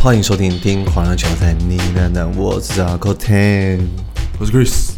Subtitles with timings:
[0.00, 2.32] 欢迎收听《听狂人球赛》，你呢呢？
[2.36, 3.80] 我是阿 o Ten，
[4.38, 4.92] 我是 Chris。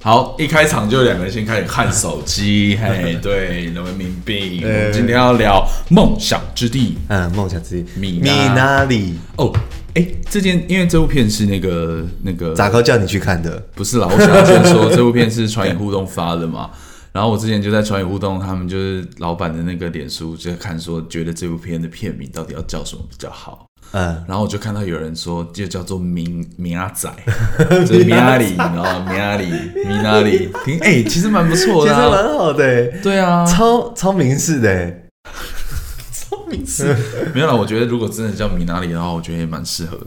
[0.00, 4.60] 好，一开场就两个人先开始看手机， 嘿，对，人民币。
[4.62, 9.16] 我们今天要聊梦想之地，嗯，梦想之地，米米哪里？
[9.36, 9.52] 哦，
[9.94, 13.58] 哎，这件因为这部片是那个那个咋哥叫你去看的？
[13.74, 16.70] 不是啦，我想要先说， 这部片是传影互动发的嘛。
[17.12, 23.66] 然后我之前就在传影互动，他们就是老板的那个脸书，就在看说，觉得这部片的片名到底要叫什么比较好。
[23.90, 27.12] 嗯，然后我就看到有人说，就叫做明明阿仔，
[27.84, 29.52] 就是明阿里，然后明阿里，
[29.84, 34.90] 明阿里，听， 哎，其实蛮不错的，啊，其实蛮好的，对啊，超超明式的，
[36.12, 36.96] 超明式。
[37.34, 40.06] 没有啦，我觉得如果真的叫明阿里的话，我觉得也蛮适合的，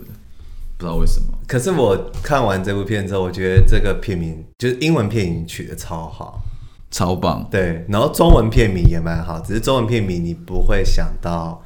[0.78, 1.28] 不知道为什么。
[1.48, 6.42] 可是我看完这部片之后，我觉得这个片名就是英文片名取得超好。
[6.92, 11.62] 超棒，对，然后中文片名也蛮好，只是中文片名你不会想到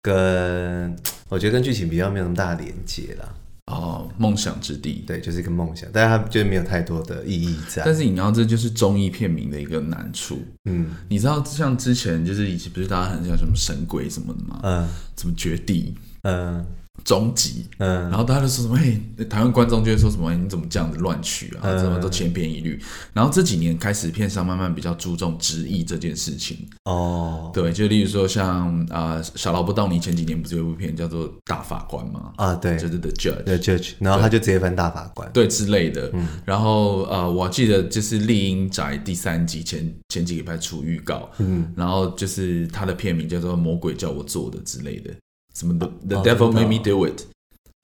[0.00, 0.96] 跟，
[1.28, 3.34] 我觉得跟剧情比较没有那么大的连接啦。
[3.66, 7.82] 哦，梦想之地，对，就是一个梦想，但是它就是没有太多的意义在。
[7.84, 10.40] 但是你知道，这就是综艺片名的一个难处。
[10.66, 14.60] 嗯，你知道像之前就是以前不是大家很像什么神鬼什么的吗？
[14.62, 16.64] 嗯，什么绝地，嗯。
[17.04, 18.76] 终极，嗯，然后大家就说什么？
[18.76, 20.34] 嘿，台湾观众就会说什么？
[20.34, 21.76] 你怎么这样子乱取啊？
[21.76, 22.80] 怎么都千篇一律？
[23.12, 26.66] 然后这几年开始，片商慢慢比较注重直译这件事情。
[26.84, 32.32] 哦，对，就例如说像啊，小劳勃道尼前几年不是有一部片叫做《大法官》吗？
[32.36, 36.10] 啊，对，就是 The Judge，The Judge，然后他就直接翻大法官，对之类的。
[36.14, 45.14] 嗯，然后呃，我记得就是《丽英宅》第三集前前几个礼拜出预告，嗯，然后就是他的片名叫做《魔鬼叫我做的》之类的。
[45.56, 47.22] 什么 The The Devil Made Me Do It？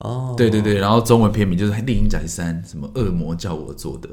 [0.05, 4.09] 哦，对对对，然后中文片名就是《猎鹰宅三》，什么恶魔叫我做的，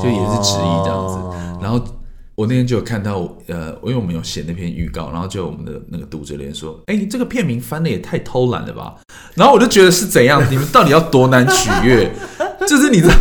[0.00, 1.58] 就也是直译这样子。
[1.60, 1.82] 然后
[2.36, 8.94] 我那天就有看到，呃，因为我们有写那篇预告，然后就有我们的那个读者留言说：“哎，这个片名翻的也太偷懒了吧？”
[9.34, 10.40] 然后我就觉得是怎样？
[10.48, 12.08] 你们到底要多难取悦？
[12.68, 13.14] 就是你知道，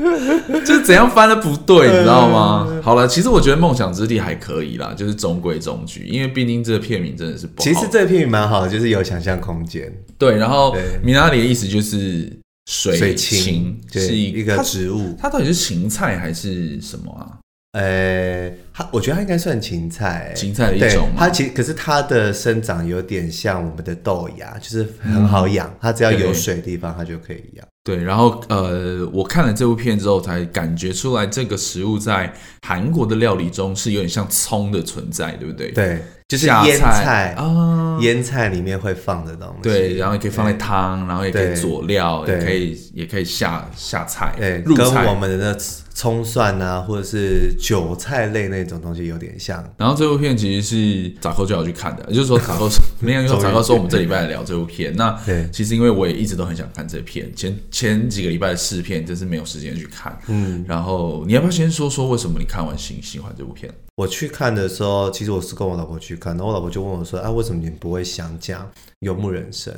[0.64, 2.80] 就是怎样翻的不对，你知道吗？
[2.82, 7.64] 好了，其实我觉得《梦想之地》还可以啦，就是中规中矩，因为毕竟这个片名真的是不好。
[7.64, 9.92] 其实这个片名蛮好的，就是有想象空间。
[10.18, 12.30] 对，然后米拉里的意思就是
[12.66, 15.28] 水芹，是一个植物它。
[15.28, 17.38] 它到底是芹菜还是什么啊？
[17.72, 21.08] 呃，它我觉得它应该算芹菜，芹菜的一种。
[21.16, 27.66] 它其可是它的生长有点像我们的豆芽，就是很好养，它只要有水的地方它就可以养。
[27.84, 32.32] 对，然后呃，我看了这部片之后，才感觉出来这个食物在
[32.64, 35.72] 韩国的料理中是有点像葱的存在，对不对？
[35.72, 39.62] 对，就是腌菜啊，腌菜里面会放的东西。
[39.62, 45.58] 对，然后也可以放在汤，然后也可以佐料，也可以也可以下下菜，对，跟我们的那
[45.94, 49.62] 葱蒜啊，或者是韭菜类那种东西有点像。
[49.76, 52.68] 然后这部片其实是杂扣就要去看的，就是说杂扣
[53.00, 54.94] 没有用杂扣说我们这礼拜来聊这部片。
[54.96, 55.18] 那
[55.52, 57.52] 其实因为我也一直都很想看这片，前。
[57.70, 60.18] 前几个礼拜的试片，真是没有时间去看。
[60.28, 63.72] 嗯，然后你要不要先说说为什么你看完喜喜欢这部片？
[63.96, 68.62] 我去看的时候，其实我是跟我老婆去看，然后我老婆就问我说：“啊，为什么你不会想讲
[69.00, 69.72] 《游牧人生》？”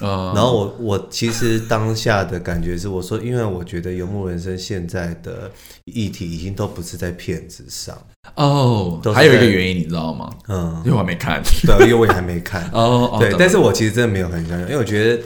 [0.00, 5.50] 啊，然后我我其实当下的感觉是，我说，因为我觉得《游牧人生》现在的
[5.84, 7.96] 议题已经都不是在片子上
[8.36, 10.30] 哦，还有一个原因你知道吗？
[10.48, 13.16] 嗯，因为我还没看，对，因为我也还没看 哦。
[13.18, 15.22] 对，但是我其实真的没有很想讲，因为我觉得。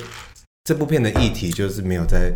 [0.67, 2.33] 这部片的议题就是没有在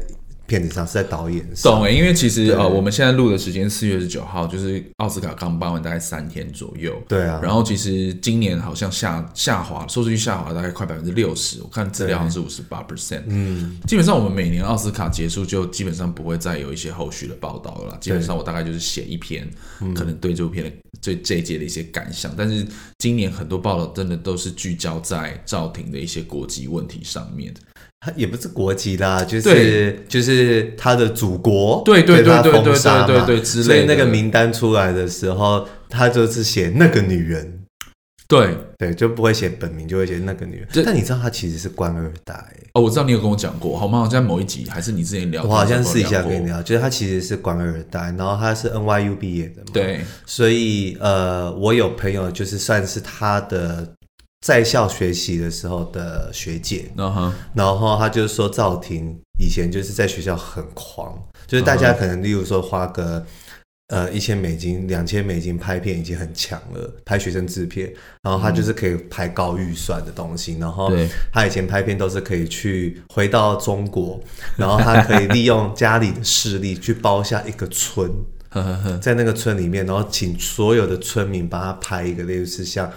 [0.48, 1.74] 片子上，是在导演上。
[1.74, 7.00] 懂哎，因为其实呃，我们现在录的时间四月十九号，就是奥斯卡刚颁完大概三天左右。
[7.06, 7.38] 对啊。
[7.42, 13.22] 然后其实今年好像下下滑，收视率下滑大概快百分之六十，我看资料好像是五十八 percent。
[13.28, 13.78] 嗯。
[13.86, 17.98] 基本上我们每年奥斯卡结束就基本上不会再有一些后续的报道了啦。
[18.00, 19.46] 基本上我大概就是写一篇，
[19.94, 20.72] 可能对这部片的
[21.02, 22.32] 对这一届的一些感想。
[22.34, 22.66] 但是
[22.96, 27.52] 今年很多报道真的都是聚焦在赵婷的一些国籍问题上面。
[28.00, 31.82] 他也不是国籍啦，就是就是他的祖国。
[31.84, 33.44] 对对对对对对对对。
[33.44, 37.54] 所以那个名单出来的时候，他就是写那个女人。
[38.28, 40.68] 对对，就不会写本名，就会写那个女人。
[40.84, 42.34] 但你知道他其实是官二代。
[42.74, 44.00] 哦，我知道你有跟我讲过，好吗？
[44.00, 45.42] 好像某一集，还是你之前聊。
[45.42, 49.70] 我好像试一下跟你聊，就是他其实是官二代，然后他是 N Y U 毕业的嘛。
[49.72, 50.02] 对。
[50.26, 53.94] 所以呃我有朋友就是算是他的。
[54.40, 57.32] 在校学习的时候的学姐，uh huh.
[57.54, 63.26] 然后她就是说赵婷以前就是在学校很狂，就是大家可能例如说花个
[63.88, 67.92] 呃一千美金、两千美金拍片已经很强了，拍学生制片，
[68.22, 70.92] 然后他就是可以拍高预算的东西，然后
[71.32, 74.20] 他以前拍片都是可以去回到中国，
[74.56, 78.08] 然后他可以利用家里的势力去包下一个村，
[79.02, 82.88] 在那个村里面，然后请所有的村民帮他拍一个类似像。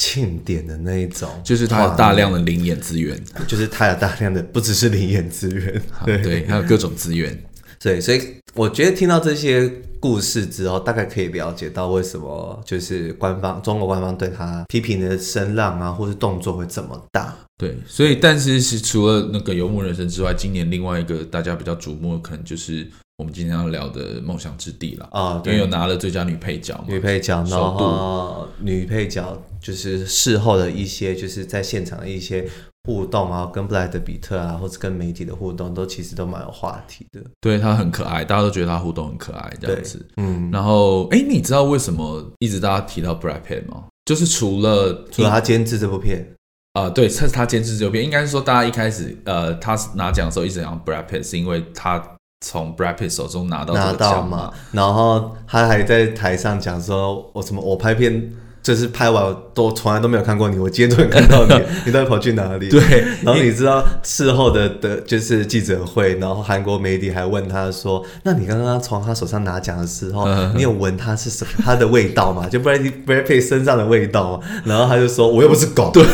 [0.00, 7.38] 庆典的那一种，就是他有大量的灵眼资源，就是他有大量的不只是灵眼资源，对对，还有各种资源。
[7.78, 8.20] 对，所以
[8.54, 9.70] 我觉得听到这些
[10.00, 17.36] 故事之后，大概可以了解到为什么就是官方中国官方对他批评的声浪啊，或是动作会这么大。
[17.58, 22.86] 对，所以但是是除了那个游牧人生之外，今年另外一个大家比较瞩目的，可能就是
[23.20, 32.48] 我们今天要聊的《梦想之地》了啊，因为有拿了最佳女配角嘛，女配角，然后女配角就是事后的一些，就是在现场的一些。
[32.84, 37.20] 互动啊，跟布莱德比特啊，或者跟媒体的互动，都其实都蛮有话题的。
[37.38, 40.04] 对，她很可爱，大家都觉得她互动很可爱，这样子。
[40.16, 43.84] 嗯，然后，哎，你知道为什么一直大家提到 Brad Pitt 吗？
[44.06, 46.26] 就是除了除了他监制这部片
[46.72, 48.02] 啊、呃，对，是他监制这部片。
[48.02, 52.02] 应该是说，大家一开始呃，他拿奖的时候一直讲 Brad Pitt，是因为他
[52.40, 54.50] 从 Brad Pitt 手中拿到拿到嘛。
[54.72, 57.60] 然后他还在台上讲说：“我什么？
[57.62, 58.32] 我拍片。”
[58.62, 62.68] 就是拍完都从来都没有看过你，我今天突然看到你， 你到底跑去哪里？
[62.68, 62.80] 对，
[63.22, 72.46] 然后你知道事后的的，就是记者会，然后韩国媒体还问他说：“那你刚刚从他手上拿奖的时候，你有闻他是什么他的味道吗？
[72.52, 76.04] 就 Brad Brad Pitt 身上的味道吗？”然后他就说：“我又不是狗。”对，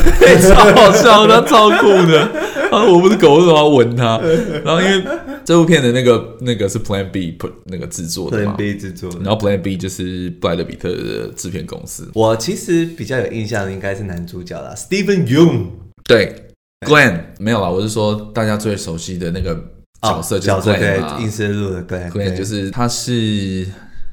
[0.41, 2.31] 超好笑，他超酷的。
[2.71, 4.21] 他说：“我不是狗，为什么要闻他？”
[4.65, 5.05] 然后因为
[5.47, 12.11] 这部片的那个那个是 Plan B 那个制作的嘛 Plan B 制作，然后 Plan B 就是布莱德比特的制片公司。
[12.13, 12.37] 我。
[12.37, 15.67] 其实比较有印象的应该是男主角啦，Steven Yeun。
[16.05, 16.51] 对
[16.87, 19.55] ，Glenn 没有啦，我是说大家最熟悉的那个
[20.03, 22.11] 角色就是 Glenn 嘛，映射路的 Glenn。
[22.11, 23.67] Glenn 就是他是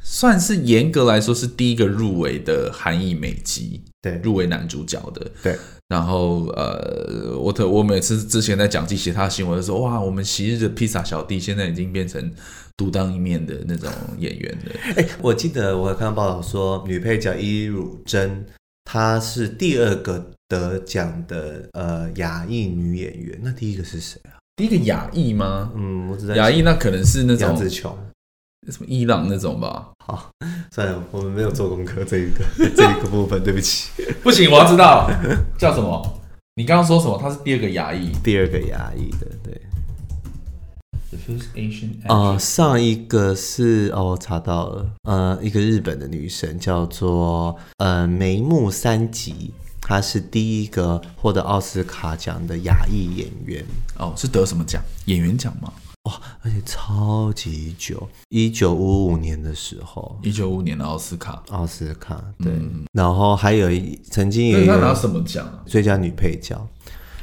[0.03, 5.31] 算是严格来说是第一个入围的韩裔美籍，对，入围男主角的。
[5.41, 5.57] 对，
[5.87, 12.31] 然后呃，我特我每次之前在讲记写他的新闻的时候，哇，我们昔日的披萨小弟现在已经变成。
[12.75, 18.43] 独当一面的那种演员了，哎、欸，我记得我有看到报道说，女配角伊汝珍
[18.83, 24.41] 她是第二个得奖的呃亚裔女演员，那第一个是谁啊？
[24.55, 25.71] 第一个亚裔吗？
[25.75, 27.95] 嗯，我知道亚裔那可能是那种杨紫琼，
[28.71, 29.89] 什么伊朗那种吧。
[30.05, 30.31] 好，
[30.71, 32.43] 算了，我们没有做功课这一个
[32.75, 33.89] 这一个部分，对不起，
[34.21, 35.09] 不行，我要知道
[35.57, 36.19] 叫什么？
[36.55, 37.17] 你刚刚说什么？
[37.21, 39.59] 他是第二个牙医，第二个牙医的，对。
[42.07, 53.63] 啊、呃，上一个是哦，我查到了，呃，一个日本的女生叫做呃梅木三吉，她是第一个获得奥斯卡奖的亚裔演员。
[53.99, 54.81] 哦，是得什么奖？
[55.05, 55.71] 演员奖吗？
[56.03, 65.63] 哇，而且超级久，一九五五年的时候，一九五五年的奥斯卡，奥斯卡对，嗯、然后还有一曾经也有拿什么奖？
[65.65, 66.67] 最佳女配角。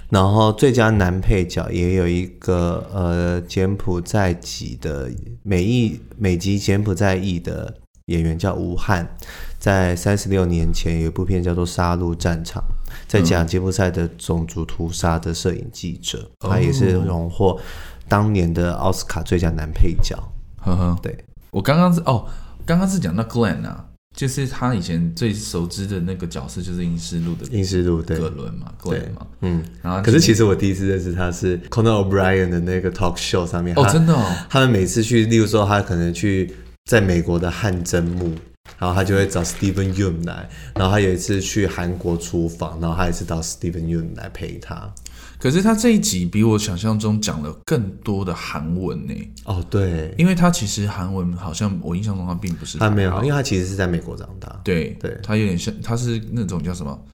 [0.09, 5.09] 然后最佳男配角也有一个呃柬埔寨籍的
[5.45, 7.73] 美裔美籍柬埔寨裔的
[8.07, 9.09] 演员叫吴汉，
[9.57, 12.61] 在三十六年前有一部片叫做《杀戮战场》，
[13.07, 17.61] 在讲柬埔寨的种族屠杀的摄影记者，嗯、他也是荣获
[18.11, 20.15] 当年的奥斯卡最佳男配角。
[20.59, 22.27] 呵呵，对，我刚刚是哦，
[22.67, 23.87] 刚刚是讲到 Glenn 啊。
[24.17, 29.63] 就是他以前最熟知的那个角色，就是《阴尸路》的《阴尸路》对，葛伦嘛，对嘛，嗯。
[29.81, 34.37] 然后，可是其实我第一次认识他是 Conan O'Brien 的那个 talk show 上面哦，真的哦。
[34.51, 36.53] 他们每次去，例如说他可能去
[36.87, 38.35] 在美国的汗蒸幕，
[38.79, 40.49] 然后他就会找 Steven Yeun 来。
[40.75, 44.93] 然后他有一次去韩国厨房，然后他也是找 Steven Yeun 来陪他。
[45.39, 49.15] 可是他这一集比我想象中讲了更多的韩文呢。
[49.45, 54.61] 哦，对，因为他其实韩文好像我印象中他并不是他没有，因为他其实是在美国长大。
[54.63, 57.07] 对对，他有点像，他是那种叫什么？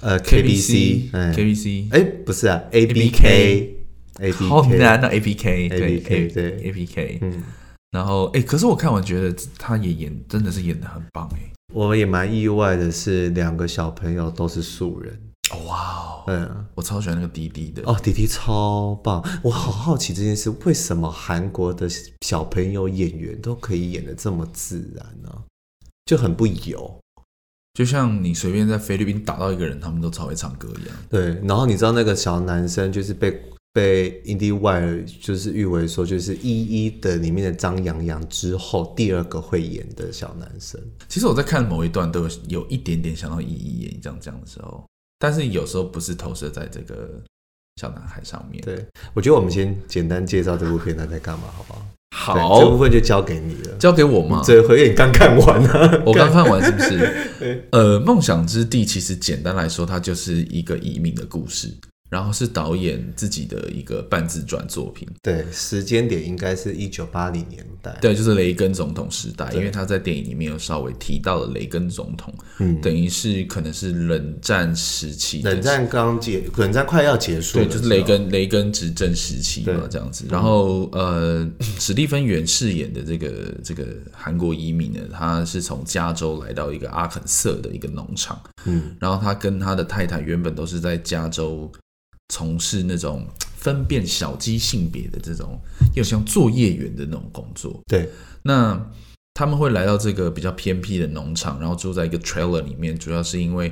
[0.00, 7.44] 呃，KBC，KBC，哎，不是啊，ABK，ABK，好难啊，ABK，对对，ABK，嗯，
[7.92, 11.52] 然后哎，可是我看完觉得他也演，真的是演的很棒哎。
[11.72, 15.16] 我也蛮意外的是，两个小朋友都是素人。
[15.66, 19.22] 哇哦，嗯，我超喜欢那个弟弟的哦，弟弟超棒。
[19.42, 21.86] 我好好奇这件事，为什么韩国的
[22.22, 25.30] 小朋友演员都可以演的这么自然呢？
[26.06, 26.98] 就很不油，
[27.74, 30.96] 就像你随便在菲律宾打到一个人，他们都超会唱歌一样。
[31.10, 40.80] 对，然后你知道那个小男生就是被被 IndieWire 就是誉为说就是一一的里面的张阳阳之后第二个会演的小男生。
[41.08, 44.84] 其实我在看某一段都有有一点点想到一一演这样这样的时候。
[45.18, 47.08] 但是有时候不是投射在这个
[47.80, 48.60] 小男孩上面。
[48.64, 51.86] 对，我觉得我们先简单介绍这部片他在干嘛，好不好？
[52.14, 53.76] 好，这部分就交给你了。
[53.78, 54.42] 交给我吗？
[54.44, 56.02] 这回你刚看完啊？
[56.04, 57.64] 我刚看完是不是？
[57.70, 61.72] 呃，梦想之地其实简单来说，它就是一个移民的故事。
[62.12, 65.08] 然后是导演自己的一个半自传作品。
[65.22, 67.96] 对，时间点应该是一九八零年代。
[68.02, 80.26] 对，就是雷根总统时代，因为他在电影里面有稍微提到了雷根总统，嗯，等于是可能是冷战时期，冷战刚结，冷战快要结束，对，就是雷根雷根执政时期嘛，这样子。
[80.28, 91.72] 然后呃，史蒂芬元饰演的这个这个韩国移民呢，他是从加州来到一个阿肯色的一个农场，嗯，然后他跟他的太太原本都是在加州。
[92.32, 93.26] 从事那种
[93.58, 95.60] 分辨小鸡性别的这种，
[95.94, 97.78] 又像作业员的那种工作。
[97.86, 98.08] 对，
[98.42, 98.90] 那
[99.34, 103.70] 他们会来到这个比较偏僻的农场，然后住在一个 trailer 里面，主要是因为。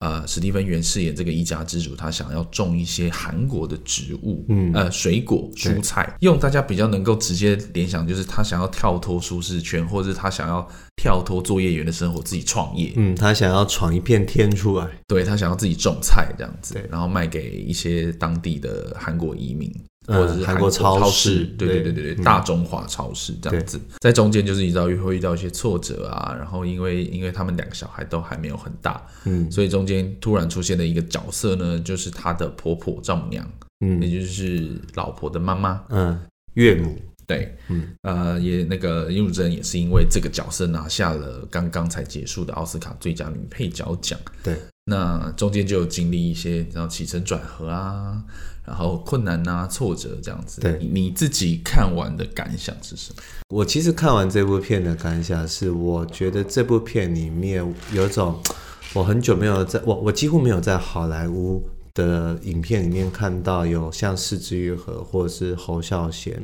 [0.00, 19.68] 呃，史蒂芬元饰演这个一家之主，他想要种一些韩国的植物，嗯，呃，水果、蔬菜，用大家比较能够直接联想，就是他想要跳脱舒适圈，或者是他想要跳脱作业员的生活，自己创业，嗯，他想要闯一片天出来，对，他想要自己种菜这样子，然后卖给一些当地的韩国移民。
[20.08, 33.46] 或者是韩国超市，对对对对对，大中华超市这样子，在中间就是你知道会遇到一些挫折啊，然后因为因为他们两个小孩都还没有很大，嗯，所以中间突然出现的一个角色呢，就是他的婆婆丈母娘，
[33.80, 36.18] 嗯，也就是老婆的妈妈，嗯，
[36.54, 36.96] 岳母，
[37.28, 44.56] 对，嗯，呃，也那个尹汝贞也是因为这个角色拿下了刚刚才结束的奥斯卡最佳女配角奖，对，
[44.86, 48.24] 那中间就有经历一些然后起承转合啊。
[48.66, 50.60] 然后困难啊，挫折这样子。
[50.60, 53.22] 对，你自己看完的感想是什么？
[53.48, 58.38] 我其实看完这部片的感想是，我觉得这部片里面有一种，
[58.92, 66.38] 我很久没有在我我几乎没有在好莱坞的影片里面看到有像四之愈合或者是侯孝贤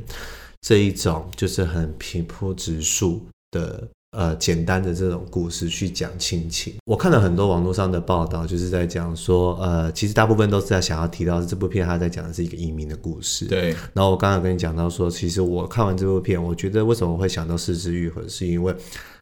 [0.64, 3.87] 这一种，就是很平铺直述的。
[4.16, 13.47] 呃，简单的这种故事去讲亲情，我看了很多网络上的报道，就是在讲说，呃，其实大部分都是在想要提到这部片，他在讲的是一个移民的故事。
[13.47, 13.71] 对。
[13.92, 18.73] 然后我刚刚跟你讲到说，其实我看完这部片，我觉得为什么会想到失之愈合，是因为。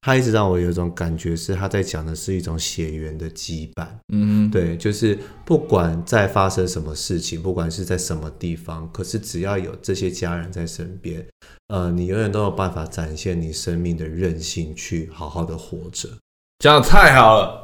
[0.05, 3.87] 他一直让我有一种感觉，是他在讲的是一种血缘的羁绊。
[4.13, 11.25] 嗯，对，就是不管在发生什么事情，不管是在什么地方，可是只要有这些家人在身边，
[11.69, 16.09] 呃，你永远都有办法展现你生命的韧性，去好好的活着。
[16.59, 17.63] 讲的太好了！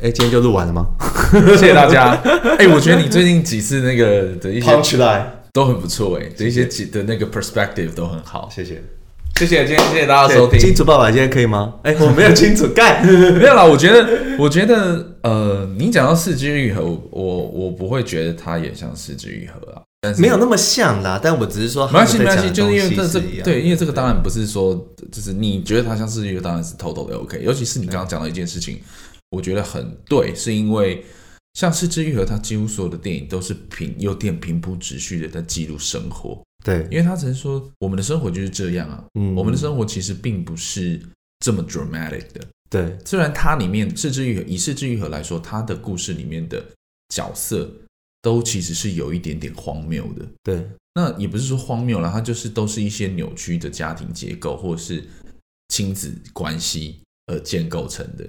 [0.00, 0.86] 哎，今天就录完了吗？
[1.34, 2.12] 谢谢大家。
[2.58, 8.80] 哎，我觉得你最近几次那个的一些 punchline 都很不错，哎，的一些几的那个 perspective 都很好，谢谢。
[9.38, 10.58] 谢谢，今天谢谢大家收听。
[10.58, 11.74] 金主爸爸今天可以吗？
[11.84, 13.64] 哎，我没有金主干， 没有啦。
[13.64, 21.20] 我觉得，我觉得，呃，你讲到四肢愈合，我我不会觉得它也像四肢愈合啊，但是没有那么像啦。
[21.22, 24.74] 但我只是说，没关系，没关系，就是因为这这对，因为这个当然不是说，
[25.12, 27.40] 就是你觉得它像四肢愈合，当然是偷偷的 OK。
[27.40, 28.80] 尤其是你刚刚讲到一件事情，
[29.30, 31.04] 我觉得很对，是因为
[31.54, 36.42] 像四肢愈合，它几乎所有的电影都是平有点平铺直叙的在记录生活。
[36.64, 41.00] 对，因为他曾说我们的生活就是这样啊，嗯，我们的生活其实并不是
[41.38, 42.46] 这么 dramatic 的。
[42.68, 46.62] 对，虽然它里面是枝裕和，以是枝裕和来说，它的故事里面的
[47.08, 47.70] 角色
[48.20, 50.26] 都其实是有一点点荒谬的。
[50.42, 55.02] 对，那也不是说荒谬了，它就是都是一些扭曲的家庭结构或者是
[55.68, 58.28] 亲子关系而建构成的。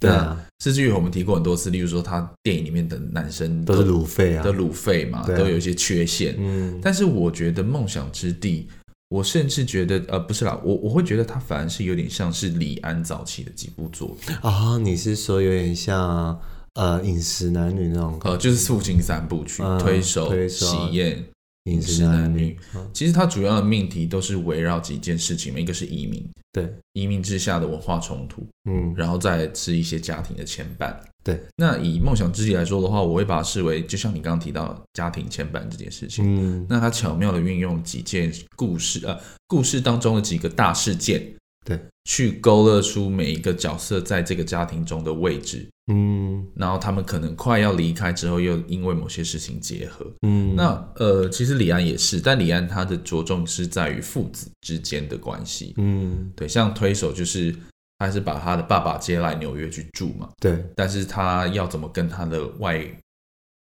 [0.00, 6.34] 对啊，是枝裕和我们提过很多次，例如说他电影里面的男生都，都是鲁废啊，都鲁废嘛，啊、都有一些缺陷。
[6.38, 8.66] 嗯，但是我觉得《梦想之地》，
[9.10, 14.78] 我甚至觉得呃，不是啦，我我会觉得他反而是有点像是李安早期的几部作品啊、哦。
[14.78, 16.40] 你是说有点像
[16.74, 18.18] 呃《饮食男女》那种？
[18.24, 21.22] 呃，就是父亲三部曲，嗯、推手、推手喜宴。
[21.70, 22.58] 饮食男女，
[22.92, 31.40] 其实它主要的命题都是围绕几件事情，一个是移民，对，移民之下的文化冲突，嗯，然后再是一些家庭的牵绊，对。
[31.56, 41.34] 那以梦想之地来说的话，我会把它视为，就像你刚刚提到家庭牵绊这件事情，嗯，那它巧妙的运用几件故事，呃，故事当中的几个大事件。
[41.70, 57.54] 对，去勾勒出每一个角色在这个家庭中的位置，嗯，然后他们可能快要离开之后，又因为某些事情结合，嗯，那呃，其实李安也是，但李安他的着重是在于父子之间的关系，嗯，对，像推手就是
[57.98, 62.84] 他是把他的爸爸接来纽约去住嘛，对，但是他要怎么跟他的外。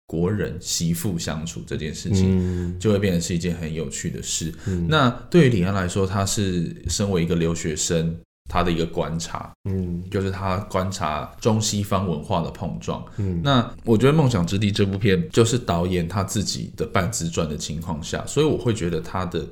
[0.09, 4.51] 国人媳妇相处这件事情，就会变成是一件很有趣的事。
[4.65, 13.05] 嗯、那对于李安来说，他是身为一个留学生，他的一个观察，嗯，就是他观察中西方文化的碰撞。
[13.17, 19.47] 嗯，那我觉得《梦想之地》这部片就是导演他自己的半自传的情况下，所以我会觉得他的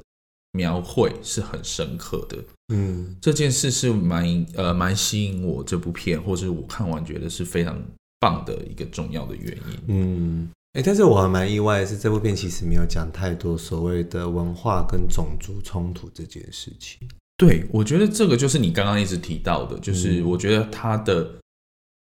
[0.54, 2.38] 描绘是很深刻的。
[2.74, 7.80] 嗯，这件事是蛮呃蛮吸引我这部片，或者我看完觉得是非常。
[8.28, 17.08] 棒的一个重要的原因，嗯，哎，但是我还蛮意外的是，这部片其实没有讲太多所谓的文化跟种族冲突这件事情。
[17.38, 21.36] 对，我觉得这个就是你刚刚一直提到的，就是我觉得它的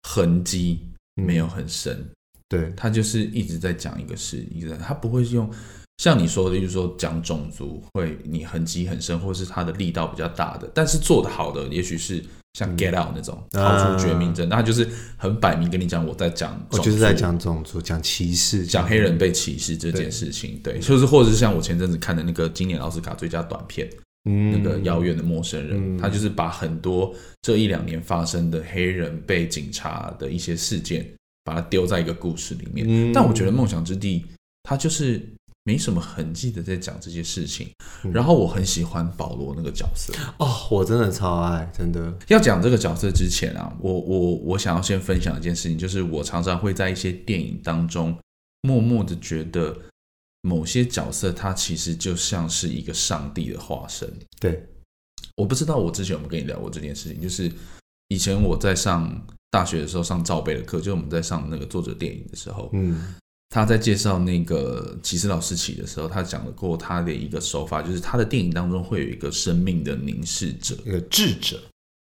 [0.01, 0.79] 痕迹
[1.13, 1.93] 没有很深。
[1.93, 2.09] 嗯、
[2.49, 5.47] 对，它就是一直在讲一个事，一直在，它不会用
[5.99, 12.23] 像你说的，就是说讲种族会你痕迹很深，或是它的力道比较大的，但是做得好的，也许是。
[12.55, 20.57] 像 Get Out 那种逃出绝命镇，那他就是很摆明跟你讲，我在讲，我就是在讲种族，讲歧视，讲黑人被歧视这件事情。
[20.63, 23.89] 对，就是或者是像我前阵子看的那个今年奥斯卡最佳短片，
[24.23, 31.05] 那个遥远的陌生人，他就是把很多这一两年发生的黑人被警察的一些事件，
[31.43, 33.11] 把它丢在一个故事里面。
[33.11, 34.25] 但我觉得梦想之地，
[34.63, 35.21] 它就是。
[35.67, 37.67] 没什么痕迹的在讲这些事情，
[38.13, 42.15] 然后我很喜欢保罗那个角色哦，我真的超爱，真的。
[42.27, 48.15] 要讲这个角色之前啊，我我我想要先分享一件事情，就是我常常会在一些电影当中
[48.61, 49.75] 默默的觉得
[50.43, 54.07] 某些角色他其实就像是一个上帝的化身。
[54.39, 54.63] 对，
[55.35, 57.51] 我不知道我之前有没有跟你聊过这件事情，就是
[58.09, 59.19] 以前我在上
[59.49, 63.15] 大学的时候上赵贝的课，就是我们在上那个作者电影的时候，嗯。
[63.55, 71.57] 他在介绍那个骑士老师起的时候，他讲了过他的一个手法，就是他的电影当中会有一个生命的凝视者，一个智者。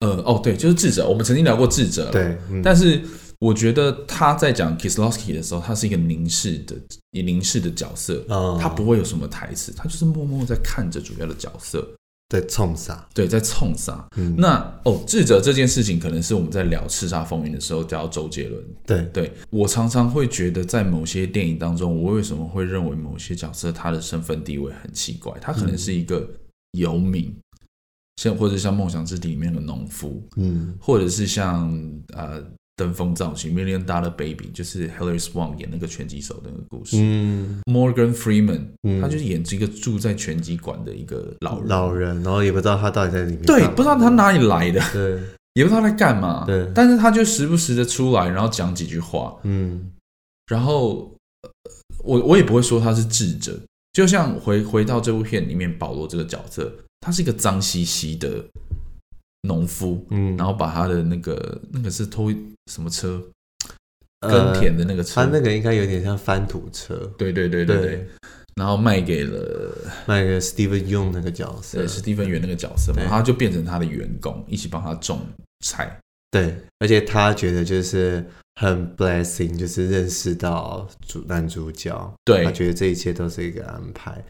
[0.00, 1.06] 呃，哦，对，就是智者。
[1.06, 2.38] 我们曾经聊过智者，对。
[2.48, 3.02] 嗯、但是
[3.38, 6.74] 我觉得他在讲 Kieslowski 的时候，他是一个凝视的、
[7.10, 11.86] 以凝视的角色，哦、他不会有什么台词，他就是默默在看着主要的角色。
[12.28, 14.04] 在冲杀，对，在冲杀。
[14.16, 18.64] 嗯、那哦，智者这件事情，可能是我们在聊《叱咤风云》的时候叫周杰伦。
[18.84, 25.32] 对，对我常常会觉得，在某些电影当中，我为什么会认为某些角色他的身份地位很奇怪？
[25.40, 26.28] 他可能是一个
[26.72, 27.32] 游民，
[28.16, 31.72] 像、嗯、或者像《梦想之地》里面的农夫，嗯，或者是像
[32.14, 32.44] 呃。
[32.76, 36.98] 登峰造型，Million Dollar Baby 就是 Hilary Swank 演那个拳击手的那个故事。
[37.00, 45.18] 嗯，Morgan Freeman，嗯，他就是演这个住在拳击馆的一个老人，老人，然后也不知道他到底在里面，对，不知道他哪里来的，对，
[45.54, 49.90] 也不知道他在干嘛，对，但是他就时不时的出来，然后讲几句话，嗯，
[50.46, 51.14] 然后
[52.04, 53.58] 我我也不会说他是智者，
[53.94, 58.44] 就像回回到这部片里面，保罗这个角色，他是一个脏兮兮的。
[59.46, 62.30] 农夫，嗯，然后把他的那个那个是偷
[62.70, 63.22] 什么车，
[64.20, 68.06] 耕田的那个车，他那个应该有点像翻土车，对对对对对，
[68.56, 75.20] 然后卖给了卖给 Steven Yeun 那个角色，对，史蒂芬·元那个角色嘛，他就变成他的员工，一起帮他种
[75.64, 75.98] 菜，
[76.30, 78.24] 对，而且他觉得就是
[78.56, 84.24] 很 blessing，就是认识到主男主角，对，他觉得这一切都是一个安排，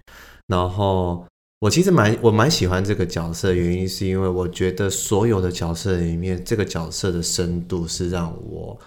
[0.46, 1.26] 然后。
[1.66, 8.78] 我其实蛮我蛮喜欢这个角色，原因是因为我觉得所有的角色里面，这个角色的深度是让我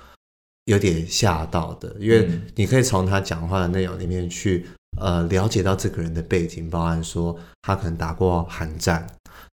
[0.63, 4.65] 有点吓到的，因为你可以从他讲话的内容里面去
[4.98, 9.06] 呃了解到这个人的背景，包含说他可能打过韩战，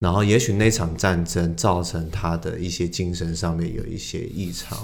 [0.01, 4.79] 然后也许那场战争造成他的一些精神上面有一些异常。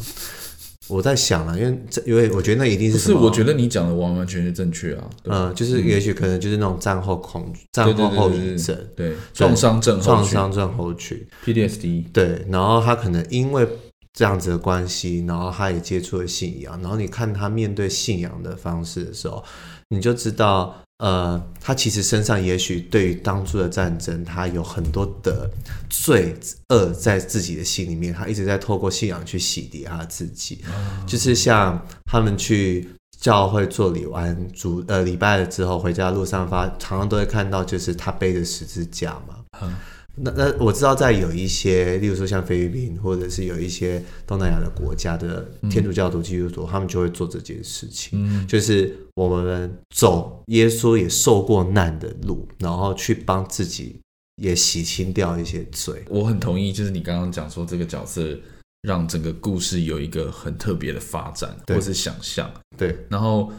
[0.89, 5.11] 我在想啊，因为这，因为我觉得那一定是是，我觉得你讲的完完全全正确啊。
[5.25, 12.07] 嗯，就是也许可能就是那种战后恐惧、战后后遗症，对创伤症、创伤症候群 （PTSD）。
[12.13, 13.69] 对，然后他可能因为
[14.13, 19.45] 这样子的关系，然后他也接触了信仰，然后你看他面对信仰的方式的时候，
[19.91, 20.83] 你就知道。
[21.01, 25.51] 呃，他其实身上也许对于当初的战争，他有很多的
[25.89, 26.37] 罪
[26.69, 30.63] 恶在自己的心里面，他一直在透过信仰去洗涤他自己。
[31.07, 32.87] 就是像他们去
[33.19, 39.71] 教会做礼完主呃礼拜了之后，回家路上发常常都会看到，就是他背着十字架嘛。
[40.17, 54.01] 那那我知道，在有一些，例如说像菲律宾，或者是有一些东南亚的国家的天主教徒、基督徒，他们就会做这件事情，嗯，就是我们走耶稣也受过难的路，然后去帮自己
[54.37, 56.05] 也洗清掉一些罪。
[56.09, 58.37] 我很同意，就是你刚刚讲说这个角色
[58.83, 63.51] 让整个故事有一个很特别的发展，或是想象，对，然后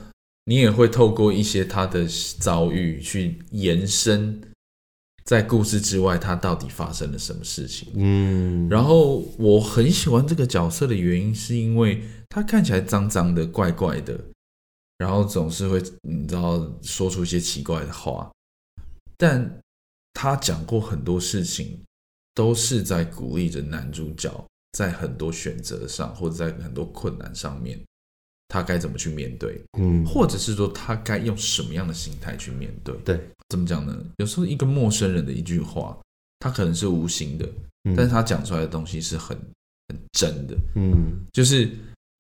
[0.46, 2.06] 你也会透过一些他的
[2.40, 4.40] 遭遇去延伸。
[5.24, 7.90] 在故事之外，他到底发生了什么事情？
[7.96, 14.20] 嗯，然后我很喜欢这个角色的原因，是因为他看起来脏脏的、怪怪的，
[14.98, 18.32] 然后总是会你知道说出一些奇怪的话，
[19.18, 19.60] 但
[20.14, 21.80] 他讲过很多事情，
[22.34, 27.80] 都是在鼓励着男主角在很多选择上，或者在很多困难上面。
[28.54, 29.64] 他该怎么去面对？
[29.80, 32.94] 嗯，或者是说他该用什么样的心态去面对？
[33.06, 33.94] 对，怎么讲呢？
[34.16, 35.98] 有时候一个陌生人的一句话，
[36.40, 37.46] 他可能是无形的，
[37.84, 39.38] 嗯，但是他讲出来的东西是很
[39.90, 40.56] 很真的。
[40.76, 41.70] 嗯，就是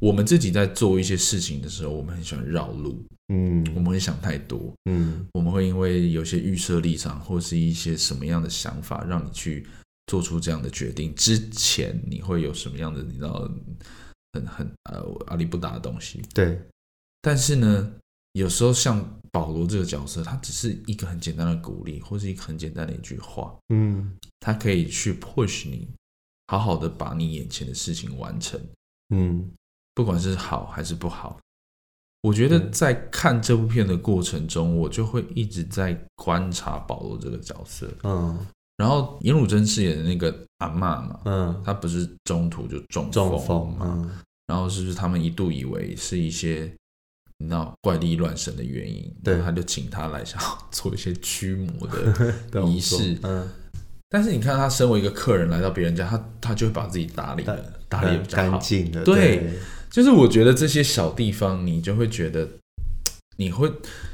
[0.02, 3.02] 我们自己在做一些事情的时候，我们很喜欢绕路，
[3.34, 9.66] 嗯，我们会想太多，嗯，我们会因为有些预设立场或是一些什么样的想法，让你去
[10.08, 11.16] 做出这样的决定。
[11.16, 13.50] 之前你会有什么样的你知道
[14.34, 16.22] 很很呃阿里不达的东西？
[16.34, 16.60] 对，
[17.22, 17.94] 但是呢，
[18.34, 25.88] 有时候像保罗这个角色，他只是一个很简单的鼓励，或是一个很简单的一句话，嗯，他可以去 push 你，
[26.48, 28.60] 好好的把你眼前的事情完成，
[29.10, 29.52] 嗯。
[29.94, 31.38] 不管是好还是不好，
[32.22, 37.94] 我觉得在看这部片的过程中，我就会一直在观察保罗这个角色。
[38.04, 38.40] 嗯，
[38.78, 43.12] 然后尹汝贞饰演的那个阿嬷嘛，嗯，她不是中途就中
[43.46, 46.74] 风嘛，嗯，然后是不是他们一度以为是一些
[47.42, 49.12] 你知道怪力乱神的原因？
[49.24, 50.40] 对，他就请他来想
[50.72, 53.18] 做一些驱魔的 仪式。
[53.24, 53.50] 嗯，
[54.10, 59.54] 但是你看他身为一个客人来到别人家，他他就会把自己打理的打理比较干净的，对。
[59.90, 62.48] 就是我觉得这些小地方，你就会觉得，
[63.36, 63.70] 你会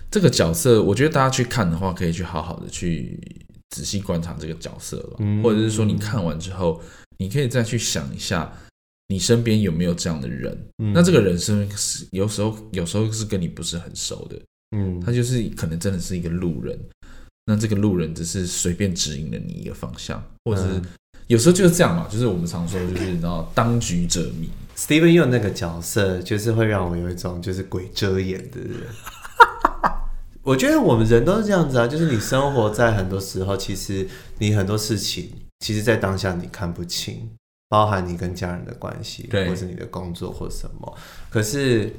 [0.10, 3.20] 这个角色，我觉得大家去看的话，可以去好好的去
[3.70, 6.82] 仔细观察这个角色了，嗯、或者是说你看完之后，
[7.20, 8.52] 你可以再去想一下，
[9.08, 10.58] 你身边有没有这样的人？
[10.80, 11.68] 嗯、那这个人是
[12.12, 14.40] 有时候有时候是跟你不是很熟的，
[14.76, 16.78] 嗯，他就是可能真的是一个路人，
[17.46, 20.82] 那这个路人只是随便指引了你一个方向，或者是
[21.28, 24.50] 有时候就是这样嘛，就是我们常说，就是你知道当局者迷。
[24.76, 28.82] Steven Yeun 那个角色，就是会让我有一种就是鬼遮眼的人。
[30.44, 37.28] 我觉得我们人都是这样子啊，就是你生活在很多时候，其实你很多事情，其实，在当下你看不清，
[37.70, 40.98] 包含你跟家人的关系，对或是你的工作或什么。
[41.30, 41.92] 可是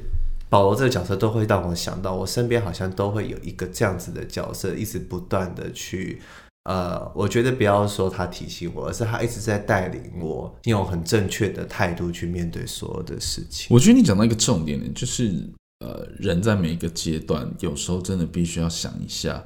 [0.48, 6.22] 保罗这个角色都会让我想到，我身边好像都会有一个这样子的角色，一直不断的去。
[6.64, 13.68] 呃，我觉得不要说他提醒我，而是他一直在带领我，用很正确的态度去面对所有的事情。
[13.70, 15.33] 我觉得你讲到一个重点，就是
[15.81, 19.42] 呃，人在每一个阶段，有时候真的必须要想一下，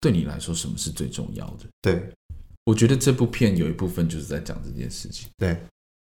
[0.00, 1.66] 对你来说什么是最重要的。
[1.82, 2.08] 对，
[2.64, 5.28] 我觉得这部片有一部分就是在讲这件事情。
[5.38, 5.56] 对，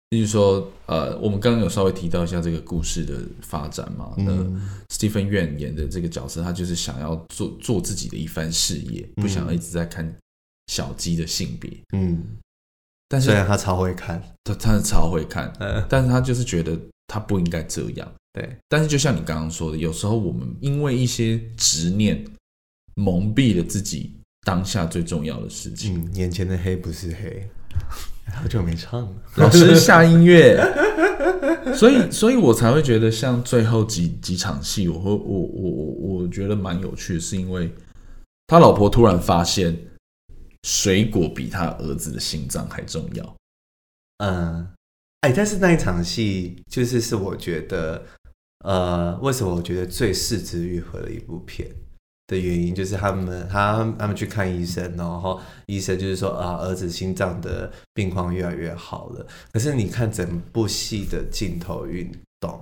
[0.10, 4.14] 例如说，呃，我们刚刚有稍微提到一下这个故事的发展嘛。
[4.18, 4.32] 那
[4.90, 10.14] Stephen Yeun 演的这个角色，他就是想要做做自己的一番事业，不想要一直在看。
[10.70, 12.22] 小鸡的性别，嗯，
[13.08, 18.54] 但是虽然他超会看，他他是超会看，嗯，但是他就是觉得他不应该这样，对。
[18.68, 22.22] 但是就像你刚刚说的，有时候我们因为一些执念
[22.96, 24.17] 蒙蔽了自己
[24.48, 26.02] 当下最重要的事情。
[26.02, 27.50] 嗯，眼前的黑不是黑，
[28.34, 30.58] 好久没唱了，老师下音乐，
[31.76, 37.70] 所以所以我才会觉得像最后几几场戏，我会我我我我觉得蛮有趣的，是因为
[38.48, 39.78] 他老婆突然发现。
[40.64, 43.38] 水果比他儿子的心脏还重要。
[44.18, 44.68] 嗯，
[45.22, 48.04] 哎，但是那一场戏就是是我觉得，
[48.66, 51.74] 呃，为什么我觉得最视之愈合的一部片
[52.28, 59.26] 的原因，就是他们他他们去看医生，然后医生就是说啊，儿子心脏的病况越来越好了。
[59.54, 62.62] 可是你看整部戏的镜头运动，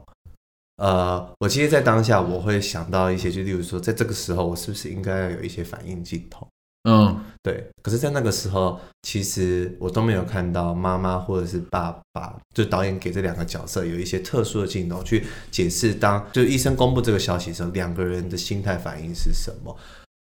[0.78, 6.48] 呃，我其实，在当下我会想到一些，就例如说，在这个时候，我是不是应该要有一些反应镜头？
[6.88, 7.64] 嗯，对。
[7.84, 19.78] 可是，在那个时候，其实我都没有看到妈妈或者是爸爸，就导演给这两个角色有一些特殊的镜头去解释，当就医生公布这个消息的时候，两个人的心态反应是什么。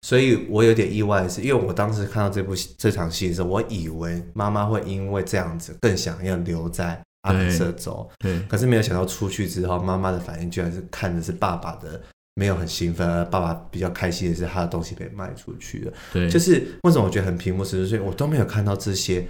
[0.05, 8.37] 所以我有点意外的是，因为我当时看到这部这场戏的时候，我以为妈妈会因为这样子更想要留在阿肯色州，对。
[8.49, 12.01] 可是没有想到出去之后，妈妈的反应居然是看的是爸爸的。
[12.35, 15.93] 没有很兴奋，而爸爸比较开心的是他的东西被卖出去了。
[16.11, 19.23] 对，就是为什么我觉得很平铺直叙，所以我都没有看到这些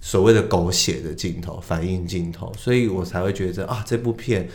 [0.00, 4.48] 所谓的狗血的镜头、反应镜头，所以我才会觉得啊，这部片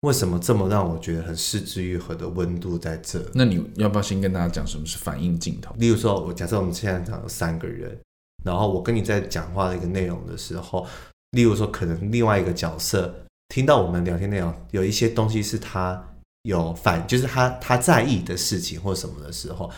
[0.00, 3.22] 为什么这么让我觉得很失之愈合的温度在这？
[3.34, 5.74] 那你要不要先跟大家讲什么是反应镜头？
[5.78, 7.94] 例如说，我假设我们现在讲有三个人，
[8.42, 10.86] 然后我跟你在讲话的一个内容的时候，
[11.32, 13.14] 例如说，可能另外一个角色
[13.48, 16.06] 听到我们聊天内容，有一些东西是他。
[16.42, 19.70] 有反，就是他他在意的事情或什么的时候，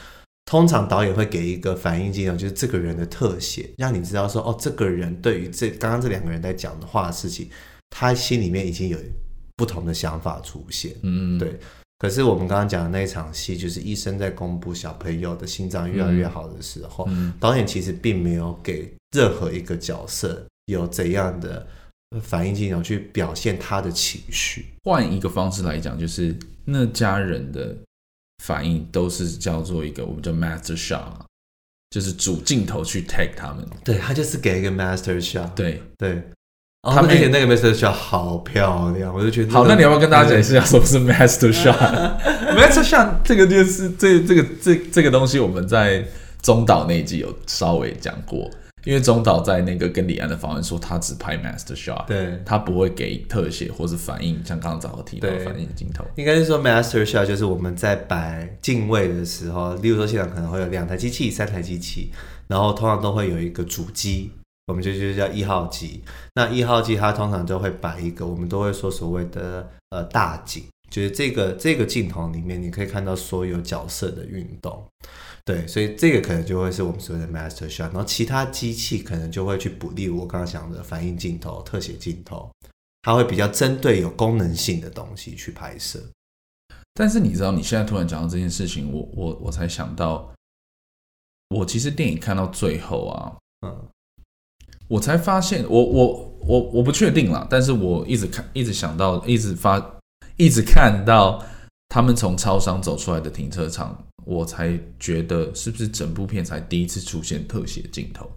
[0.44, 7.51] 通常导演会给一个反应镜头，就是这个人的特写，让你知道说，哦，这个人对于这刚刚这两个人在讲的话的事情，
[7.90, 8.98] 他心里面已经有
[9.57, 10.94] 不同的想法出现。
[11.03, 11.59] 嗯，对。
[11.98, 21.66] 可是我们刚刚讲的那一场戏，就是医生在公布小朋友的心脏越来越好的时候，嗯，导演其实并没有给任何一个角色有怎样的。
[22.20, 24.66] 反应镜头去表现他的情绪。
[24.85, 27.75] 换一个方式来讲，就是那家人的
[28.44, 31.12] 反应都是叫做一个我们叫 master shot，
[31.90, 33.66] 就是主镜头去 take 他们。
[33.85, 35.48] 对，他就是给一个 master shot。
[35.55, 36.22] 对对，
[36.83, 39.64] 他们之前那个 Master Shot 好漂亮，我就觉得好。
[39.68, 46.05] 那你要不要跟大家解释一下什么是 Master Shot？Master Shot 这个就是这这个这这个东西，我们在
[46.42, 48.51] 中岛那一集有稍微讲过。
[48.85, 56.05] 因为中岛在那个跟李安的访问说，他只拍 Master Shot，对，他不会给特写或是反应，像刚刚早提到的反应镜头。
[56.16, 62.11] 应该是说 Master Shot 就是我们在摆镜位的时候，例如说现场可能会有两台机器、三台机器，
[62.49, 64.33] 然后通常都会有一个主机。
[64.68, 66.01] 我们就就叫一号机，
[66.35, 74.87] 那一号机它通常就会摆一个，我们都会说所谓的呃大景，就是这个这个镜头里面你可以看到所有角色的运动，
[75.45, 82.51] 对，所以这个可能就会是我们所谓的 master shot，然后其他机器可能就会去补，例如我刚刚讲的反应镜头、特写镜头，
[83.03, 86.01] 它会比较针对有功能性的东西去拍摄。
[86.95, 90.33] 但是你知道，你现在突然讲到这件事情，我我我才想到，
[91.49, 93.89] 我其实电影看到最后啊，嗯。
[94.89, 100.01] 我才发现，我我我我不确定啦，但是我一直看，一直想到，一直发，
[100.37, 101.43] 一直看到
[101.93, 108.31] 他们从超商走出来的停车场，我才觉得是不是整部片才第一次出现特写镜头，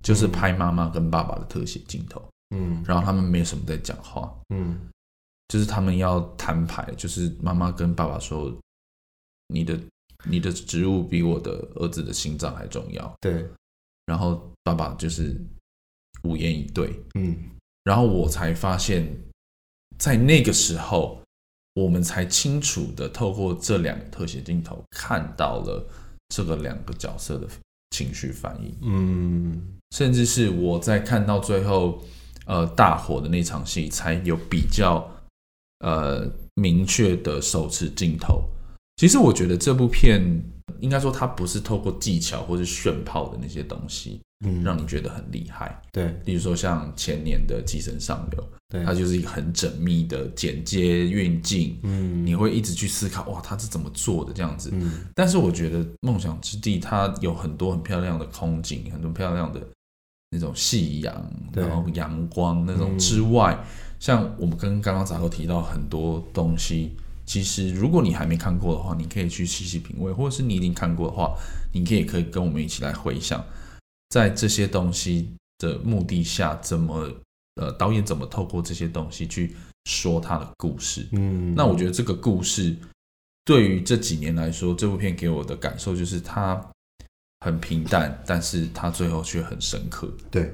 [0.00, 2.22] 就是拍妈妈跟爸爸的特写镜头，
[2.54, 4.78] 嗯，然后他们没什么在讲话，嗯，
[5.48, 8.56] 就是他们要摊牌，就是妈妈跟爸爸说，
[9.48, 9.76] 你的
[10.24, 13.44] 你的职务比我的儿子的心脏还重要，对，
[14.06, 15.36] 然后爸爸就是。
[16.24, 17.34] 无言以对，嗯，
[17.82, 19.10] 然后我才发现，
[19.96, 21.19] 在那个时候，
[21.74, 25.86] 我们才清楚的透过这两个特写镜头，看到了
[26.28, 27.46] 这个两个角色的
[27.90, 32.02] 情绪反应，嗯，甚至是我在看到最后，
[32.46, 35.08] 呃，大火的那场戏，才有比较
[35.80, 38.44] 呃明确的手持镜头。
[38.96, 40.20] 其实我觉得这部片，
[40.80, 44.20] 应该说它不是透过技巧或是炫炮的那些东西。
[44.42, 45.78] 嗯，让你觉得很厉害。
[45.92, 51.78] 对，例如说像前年的《寄生上流》，对，它就是一个很缜密的剪接运镜。
[51.82, 54.70] 嗯，你会一直去思考，哇，它是怎么做的这样子？
[54.72, 59.60] 嗯，但是我觉得《梦想之地》它有很多很漂亮的空景，很多漂亮的
[60.30, 63.66] 那种夕阳，然后阳光那种之外，嗯，
[63.98, 66.92] 像我们跟刚刚杂哥提到很多东西，
[67.30, 71.32] 其实如果你还没看过的话，你可以去细细品味；或者是你已经看过的话，
[71.72, 73.40] 你可以可以跟我们一起来回想。
[74.08, 77.08] 在这些东西的目的下，怎么
[77.54, 81.06] 呃导演怎么透过这些东西去说他的故事？
[81.12, 82.76] 嗯，那我觉得这个故事
[83.44, 86.60] 对于这几年来说，这部片给我的感受就是它
[87.46, 90.12] 很平淡，但是它最后却很深刻。
[90.32, 90.52] 对。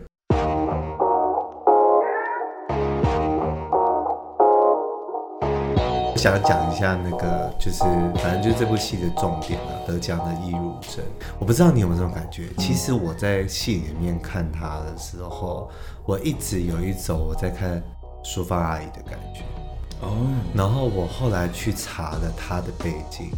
[6.26, 7.84] 想讲一下那个，就是
[8.16, 11.04] 反正就是这部戏的重点啊，得奖的易如珍。
[11.38, 12.48] 我不知道你有没有这种感觉？
[12.58, 15.70] 其实我在戏里面看他的时候，
[16.04, 17.80] 我一直有一种我在看
[18.24, 19.42] 淑芳阿姨的感觉。
[20.00, 20.16] 哦。
[20.52, 23.30] 然后我后来去查了他的背景，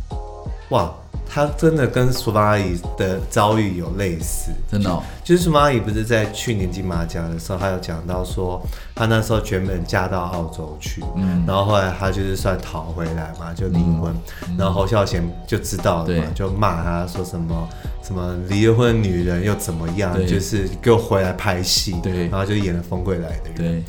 [0.70, 0.90] 哇。
[1.28, 5.02] 他真的跟淑芳阿姨的遭遇有类似，真的、哦。
[5.22, 8.60] 就是淑芳阿姨不是在去年金马奖的时候，她有讲到说，
[8.94, 14.12] 她那时候原本嫁到澳洲去，嗯，然后后来她就是算逃回来嘛，就离婚，
[14.48, 17.68] 嗯、然后侯孝贤就知道了嘛，嗯、就骂她说什么
[18.02, 23.80] 什么离了婚女人又怎么样，就是给我回来拍戏，对，然后就演了《风柜来的人》。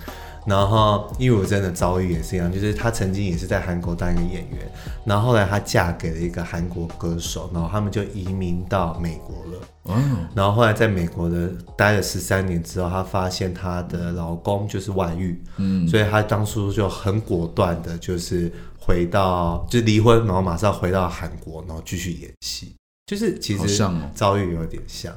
[0.49, 4.71] 然后易如真的遭遇也是一样，就是她曾经也是在韩国当一个演员，
[5.05, 9.61] 然后后来她嫁给了一个韩国歌手，然后他们就移民到美国了。
[9.85, 23.83] 嗯，然后后来在美国的待了十三年之后，她发现她的老公就是外遇，嗯，所以她当初就很果断的，就是回到就离婚，然后马上回到韩国，然后继续演戏，就是其实
[24.15, 25.13] 遭遇有点像。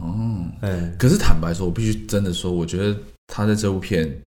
[0.00, 0.14] 哦，
[0.62, 2.96] 嗯，可是坦白说，我必须真的说，我觉得
[3.28, 4.20] 他在这部片。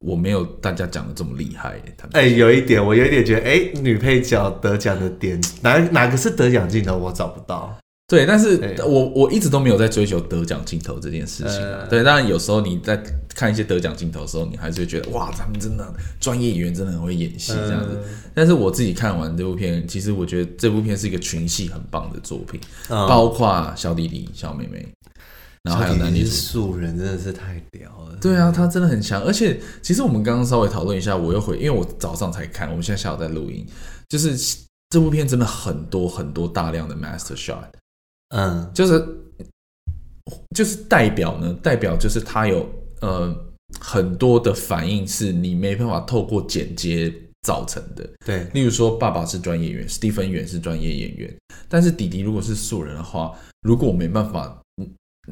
[0.00, 1.80] 我没有大家讲的这么厉害，
[2.12, 7.76] 哎、欸，有一点，我有一点觉得，哎、欸，女配角得奖的点，哪哪个是得奖镜头，我找不到。
[8.06, 11.86] 对，但是我我一直都没有在追求得奖镜头这件事情、啊。
[11.90, 12.98] 对，当然有时候你在
[13.34, 15.86] 看一些得奖镜头的时候，你还是会觉得，哇，他们真的
[16.18, 18.00] 专业演员真的很会演戏这样子。
[18.32, 24.88] 但是我自己看完这部片，其实我觉得这部片是一个群戏很棒的作品，包括小弟弟、小妹妹。
[25.64, 29.22] 然后还有男女素人真的是太屌了，对啊，他真的很强。
[29.22, 33.66] 而且其实我们刚刚稍微讨论一下，我又回，因为我早上才看，我们现在下午在录音，
[34.08, 34.36] 就是
[34.88, 37.66] 这部片真的很多很多大量的 master shot，
[38.28, 39.04] 嗯，就是
[40.54, 42.66] 就是代表呢，代表就是他有
[43.00, 43.36] 呃
[43.80, 51.36] 很多的反应是你没办法透过剪接造成的，对，例如说爸爸是专业演员，史蒂芬远是专业演员，
[51.68, 54.56] 但是弟弟如果是素人的话，如果我没办法。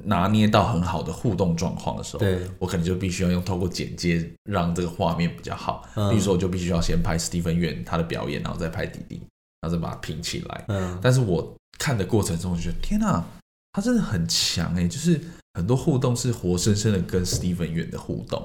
[0.04, 5.88] 拿捏到很好的互动状况的时候，对我可能就必须要用透过剪接让这个画面比较好。
[5.94, 9.16] 嗯、比如说，我就必须要先拍史蒂芬苑他的表演，然后再拍弟弟，
[9.60, 10.64] 然后再把它拼起来。
[10.68, 13.24] 嗯，但是我看的过程中，我就觉得天哪，
[13.72, 14.86] 他真的很强哎！
[14.86, 15.20] 就是
[15.54, 18.42] 很多互动是活生生的跟史蒂芬苑的互动。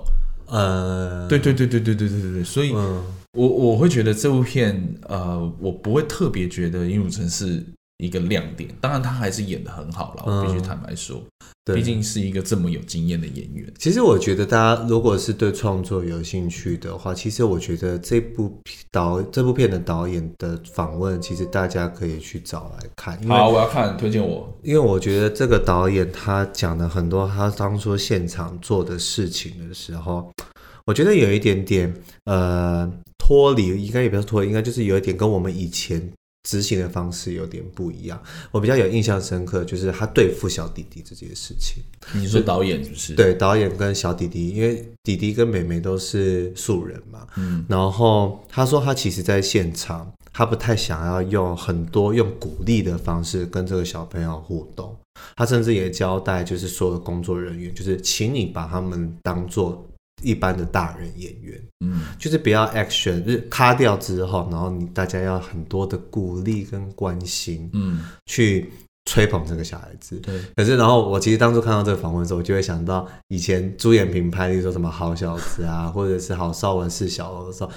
[0.48, 7.66] 呃，对对对对对对对对对，所以，我我会觉得这部片，呃，我不会特别觉得殷汝诚是
[8.02, 8.70] 一个亮点。
[8.82, 11.24] 当然，他还是演的很好了，我必须坦白说，
[11.74, 13.72] 毕竟是一个这么有经验的演员。
[13.78, 18.60] 其实，我觉得大家如果是对创作有兴趣的话，其实我觉得这部
[18.92, 23.22] 导这部片的导演的访问，其实大家可以去找来看。
[23.28, 30.32] 好，我要看，推荐我，因为我觉得这个导演他讲的很多他当初现场做的事情的时候。
[30.88, 31.94] 我觉得有一点点
[32.26, 36.12] 呃脱离，应该也不是脱离，应该就是有一点跟我们以前
[36.43, 38.21] 执行的方式有点不一样。
[38.51, 41.84] 我比较有印象深刻，就是他对付小弟弟这件事情。
[42.13, 43.13] 你说导演是不是？
[43.13, 47.27] 对，导演跟小弟弟，因为弟弟跟妹妹都是素人嘛。
[47.38, 47.65] 嗯。
[47.67, 54.95] 然后他说，他其实在现场，他不太想要用很多用鼓励的方式跟这个小朋友互动。
[55.36, 59.88] 他甚至也交代，就是所有的工作人员，就是请你把他们当做。
[60.21, 68.71] 一般的大人演员，嗯，就是不要 action，就是卡掉之后，然后你大家要很多的鼓励跟关心，嗯，去
[69.05, 70.15] 吹捧这个小孩子。
[70.17, 77.71] 对，可是然后我其实当初看到这个访问的时候，我就会想到以前朱延平拍的说什么好小子啊， 或者是好少文是小楼的时候，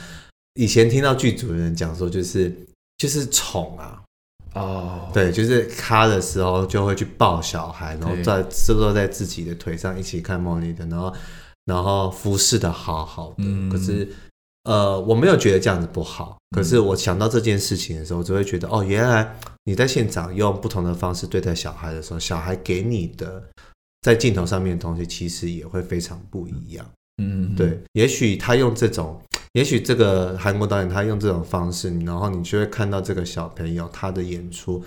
[0.54, 2.54] 以前听到剧组的人讲说，就是
[2.98, 4.02] 就是宠啊，
[4.54, 11.12] 哦，对，就是卡的时候就会去抱小孩，然后在坐在自己的腿上一起看茉莉的，然后。
[11.64, 14.08] 然后服侍的好好的，嗯、可是，
[14.64, 16.36] 呃，我没有觉得这样子不好。
[16.54, 23.42] 可是我想到这件事情的时候，我就会觉得，哦，原来你在现场用不同的方式对待小孩的时候，小孩给你的
[24.02, 26.86] 在镜头上面的东西，其实也会非常不一样。
[27.22, 27.80] 嗯，对。
[27.92, 29.20] 也许他用这种，
[29.54, 34.84] 也许这个韩国导演他用这种方式，然后你就会看到这个小朋友他的演出。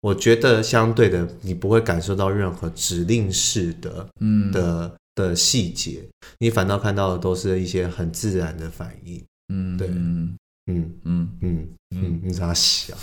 [0.00, 4.92] 我觉得相对的，你不会感受到任何指令式的，嗯的。
[5.14, 6.02] 的细节，
[6.38, 9.22] 你反倒看到的都是一些很自然的反应。
[9.48, 12.96] 嗯，对，嗯嗯嗯嗯嗯，你咋想？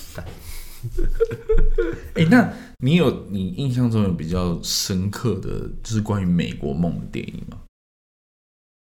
[2.15, 7.57] 哎，那你有你印象中有比较深刻的就是关于美国梦的电影吗？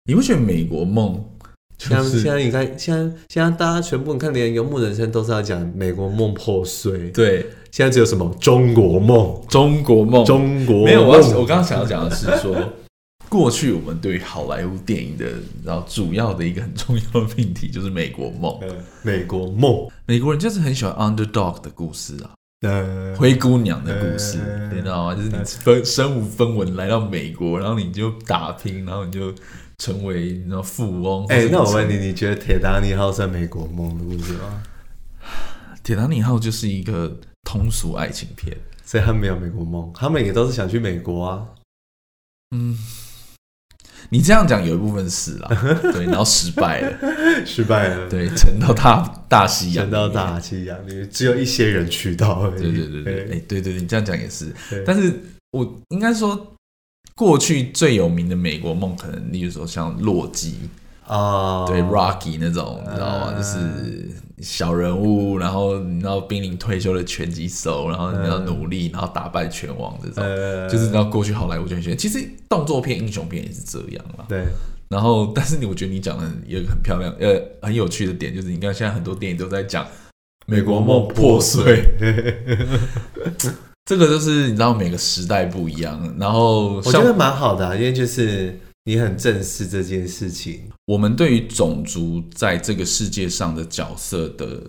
[0.03, 1.23] 你会觉得美国梦？
[1.79, 7.09] 像现在你看，现在现在大家全部你看连《游牧人生》都是要讲美国梦破碎。
[7.11, 9.41] 对，现在只有什么中国梦？
[9.49, 10.25] 中国梦？
[10.25, 10.85] 中国梦？
[10.85, 12.55] 没有，我我刚刚想要讲的是说。
[13.35, 15.25] 过去我们对于好莱坞电影的，
[15.61, 18.57] 然后主要的一个很重要的命题就是美国梦。
[19.01, 22.31] 美国梦，美国人就是很喜欢 underdog 的故事啊，
[23.17, 24.37] 灰姑娘的故事，
[24.73, 25.13] 你知道吗？
[25.13, 29.33] 就是你分身无分文来到美国，然后你就打拼，然后你就
[29.79, 31.25] 成为你知道富翁。
[31.27, 34.63] 哎，那我问你，你觉得《铁达尼号》算美国梦的故事吗？
[35.83, 41.45] 《铁达尼号》就是一个通俗爱情片，所以他们没有美国梦，他们也都是想去美国啊。
[42.55, 42.77] 嗯。
[44.09, 45.49] 你这样讲有一部分是啦，
[45.93, 52.49] 对，然后失败了，失败了，对，沉到大大西洋，沉到大西洋你，只有一些人去到。
[52.51, 54.53] 对对对对，哎，对对，你这样讲也是。
[54.85, 55.13] 但是
[55.51, 56.53] 我应该说，
[57.15, 60.55] 过去最有名的美国梦，可能例如说像洛基
[61.07, 63.33] 啊，对，Rocky 那种，你知道吗？
[63.37, 64.09] 就是。
[64.41, 71.97] 小人物，然后你知道濒临退休的拳击手，然后你要努力，然后打败拳王这种，呃、就是你知道过去好莱坞就很喜欢。
[71.97, 74.25] 其实动作片、英雄片也是这样嘛。
[74.27, 74.43] 对。
[74.89, 79.87] 然后，但是你我觉得你讲的有一个很漂亮、呃很有趣的点，就是你看现在很多电影都在讲
[80.47, 81.81] 美国梦破碎。
[83.85, 88.59] 这个就是你知道每个时代不一样，然后我觉得蛮好的、啊，因为就是。
[88.85, 90.69] 你很正视这件事情。
[90.85, 94.61] 我们对于种族在这个世界上的角色的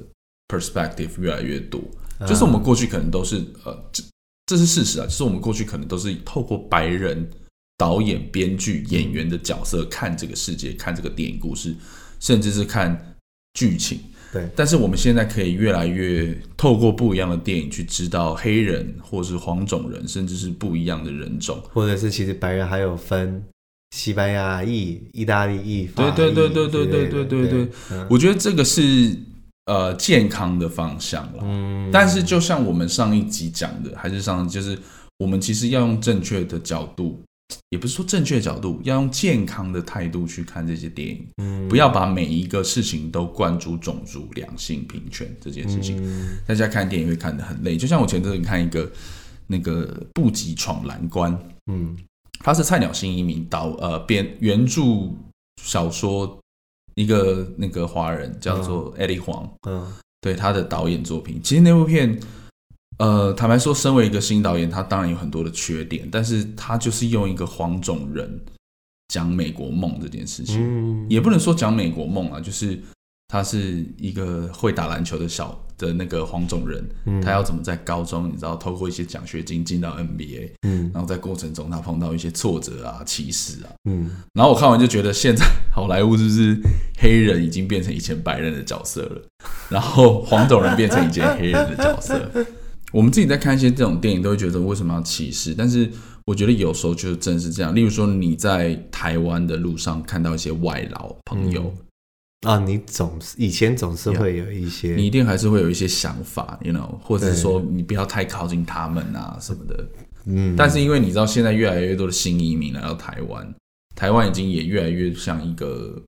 [0.48, 1.80] perspective 越来越多，
[2.18, 4.02] 嗯、就是我们过去可能都是呃，这
[4.46, 7.28] 这是事实啊，就是我们过去可能都是透过白人
[7.76, 11.74] 导演、编剧、演员的角色看这个世界，看这个电影故事，
[12.18, 13.16] 甚至是看
[13.52, 14.00] 剧情。
[14.32, 23.44] 对，但是我们现在可以越来越透过不一样的电影去知道黑人，或是黄种人，甚至是不一样的人种，或者是其实白人还有分。
[23.90, 27.68] 西班牙裔、意大利裔，对对对对对对对对对，
[28.10, 29.16] 我觉得这个是
[29.66, 31.42] 呃健康的方向了。
[31.42, 34.78] 嗯，但是就像我们上一集讲的，还是上就是
[35.18, 37.22] 我们其实要用正确的角度，
[37.70, 41.26] 也不是说正确的角度，要用健康的态度去看这些电影。
[41.36, 46.02] 嗯，不要把每一个事情都灌注种族、两性、平权这件事情。
[46.46, 48.90] 大家看电影会看得很累，就像我前阵子看一个。
[49.48, 51.32] 那个布吉闯蓝关，
[51.70, 51.96] 嗯，
[52.40, 54.82] 他是菜鸟新移民导呃编原著
[55.62, 56.38] 小说
[56.94, 59.86] 一个那个华人叫做艾利黄，嗯，
[60.20, 62.18] 对他的导演作品，其实那部片，
[62.98, 68.40] 呃，坦白说，身为一个新导演，他当然有很多的缺点，但是他就是用一个黄种人
[69.08, 72.80] 讲美国梦这件事情，嗯，也不能说讲美国梦啊，就是。
[73.28, 86.56] 他是一个会打篮球的小的那个黄种人，嗯、他要怎么在高中，你知道，透过一些奖学金进到 NBA，嗯，然后在过程中他碰到一些挫折啊、歧视啊，嗯，然后我看完就觉得，现在好莱坞是不是
[86.98, 89.22] 黑人已经变成以前白人的角色了，
[89.68, 92.30] 然后黄种人变成以前黑人的角色。
[92.92, 95.52] 我们自己在看一些这种电影，都会觉得为什么要歧视？
[95.52, 95.90] 但是
[96.24, 97.74] 我觉得有时候就正是这样。
[97.74, 101.62] 例如说，你在台湾的路上看到一些外劳朋友。
[101.62, 101.82] 嗯
[102.46, 109.88] 啊，你总是以前总是会有一些，你一定还是会有一些想法，you know，或者是说你不要太靠近他们啊什么的。
[110.26, 113.52] 嗯，但是因为你知道，现在越来越多的新移民来到台湾，
[113.96, 116.00] 台湾已经也越来越像一个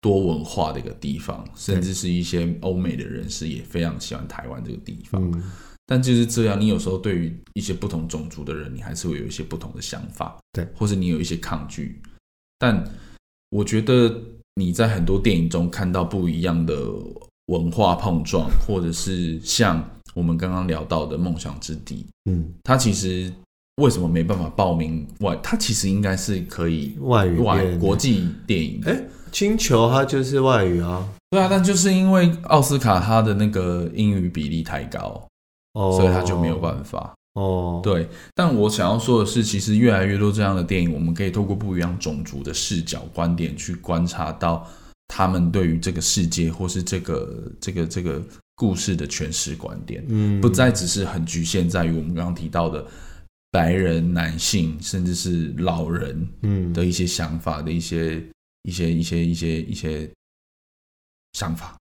[0.00, 5.22] 多文化的一个地方，甚至是一些欧美的人士也非常喜欢台湾这个地方。
[5.30, 5.42] 嗯，
[5.86, 12.02] 但就是这样，你有时候对于一些不同种族的人，你还是会有一些不同的想法，对，或者你有一些抗拒。
[12.58, 12.84] 但
[13.50, 14.20] 我觉得。
[14.56, 16.76] 你在很多电影中看到不一样的
[17.46, 19.84] 文化碰撞，或者是像
[20.14, 23.32] 我们刚刚聊到的《梦想之地》，嗯，它其实
[23.82, 25.36] 为什么没办法报名外？
[25.42, 28.80] 它其实应该是可以外语外国际电影。
[28.86, 29.02] 哎，
[29.32, 35.20] 星球它就是外语啊，对啊，但就是因为奥斯卡它的那个英语比例太高，
[35.72, 37.12] 哦，所以它就没有办法。
[37.34, 44.64] 哦，对，但我想要说的是，其实越来越多这样的电影，我们可以透过不一样种族的视角、观点去观察到
[45.08, 48.22] 他们对于这个世界或是这个、这个、这个
[48.54, 52.86] 故事的诠释观点，嗯，不再只是很局限在于我们刚刚提到的
[53.50, 58.24] 白人男性，甚至是老人，嗯，的一些想法的一些、
[58.62, 60.08] 一些、一些、一些、一些
[61.32, 61.76] 想法。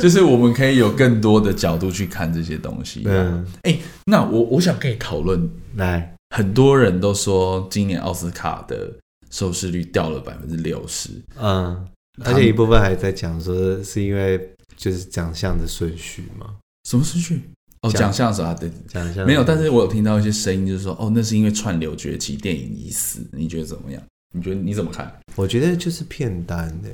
[0.00, 3.02] 就是我们可以有更多的角度去看这些东西。
[3.06, 8.92] 嗯，哎，那我我想跟你讨论，来，很多人都说今年奥斯卡的
[9.30, 11.10] 收视率掉了百分之六十。
[11.40, 11.86] 嗯，
[12.24, 14.40] 而且一部分还在讲说是因为
[14.76, 16.46] 就是奖项的顺序嘛？
[16.88, 17.42] 什么顺序？
[17.82, 19.42] 哦，奖项是啊，对，奖项没有。
[19.42, 23.20] 但是我有听到一些声音，就是说，哦，那是因为串流崛起，电影已死。
[23.32, 24.00] 你觉得怎么样？
[24.32, 25.12] 你觉得你怎么看？
[25.36, 26.88] 我觉得就是片单的。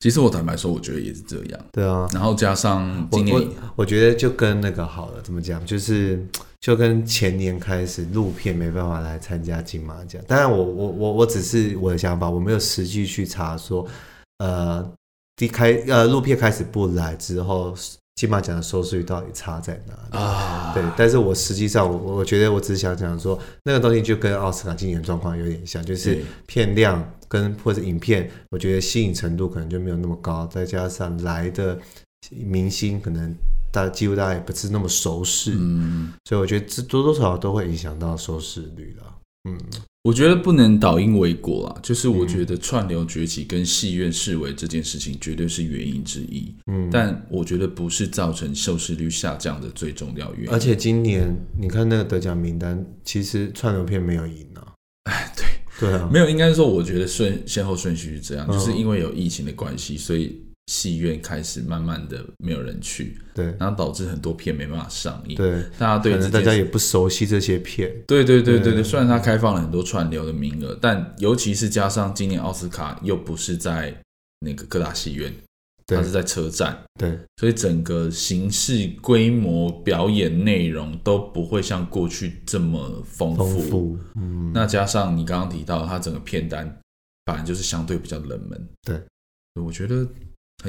[0.00, 1.60] 其实我坦白说，我觉得也是这样。
[1.72, 5.64] 对啊，然后加上今年，我我，我觉得就跟那个好了，怎么讲？
[5.64, 6.24] 就是
[6.60, 10.22] 就跟前年开始录片没办法来参加金马奖。
[10.26, 13.86] 当然我，我我我我只是我的想法，我没有实际去查说，
[14.38, 14.92] 呃，
[15.36, 17.74] 第开呃录片开始不来之后。
[18.14, 20.18] 金马奖的收视率到底差在哪里？
[20.18, 20.72] 啊？
[20.74, 31.78] 对，但是我实际上我我觉得我只是想讲说，那个东西就跟奥斯卡今年状况有点像，就是片量跟或者影片，我觉得吸引程度可能就没有那么高，再加上来的
[32.30, 33.34] 明星可能
[33.72, 39.14] 大几乎大家也不是那么熟识，嗯，所以我觉得这多多少少都会影响到收视率了，
[39.48, 39.58] 嗯。
[40.04, 50.50] 我觉得不能倒因为果啊，就是我觉得串流崛起跟戏院式微这件事情绝对是原因之一，嗯，但我觉得不是造成收视率下降的最重要原因。
[50.50, 54.74] 而且今年你看那个得奖名单，其实串流片没有赢啊，
[55.08, 55.46] 哎，对
[55.78, 60.41] 对啊，没有，应该是说我觉得顺先后顺序是这样，就是因为有疫情的关系，所以。
[60.66, 68.82] 戏院开始慢慢的没有人去，对，然后导致很多片没办法上映，对，大家对大家也不熟悉这些片，对对对对对。
[68.82, 73.94] 虽然它开放了很多串流的名额，但尤其是加上今年奥斯卡又不是在
[74.40, 75.34] 那个各大戏院，
[75.86, 83.98] 它是在车站，对，所以整个形式、规模、表演内容都不会像过去这么丰富。
[84.14, 86.78] 嗯，那加上你刚刚提到它整个片单，
[87.26, 89.02] 反而就是相对比较冷门，对，
[89.60, 90.06] 我觉得。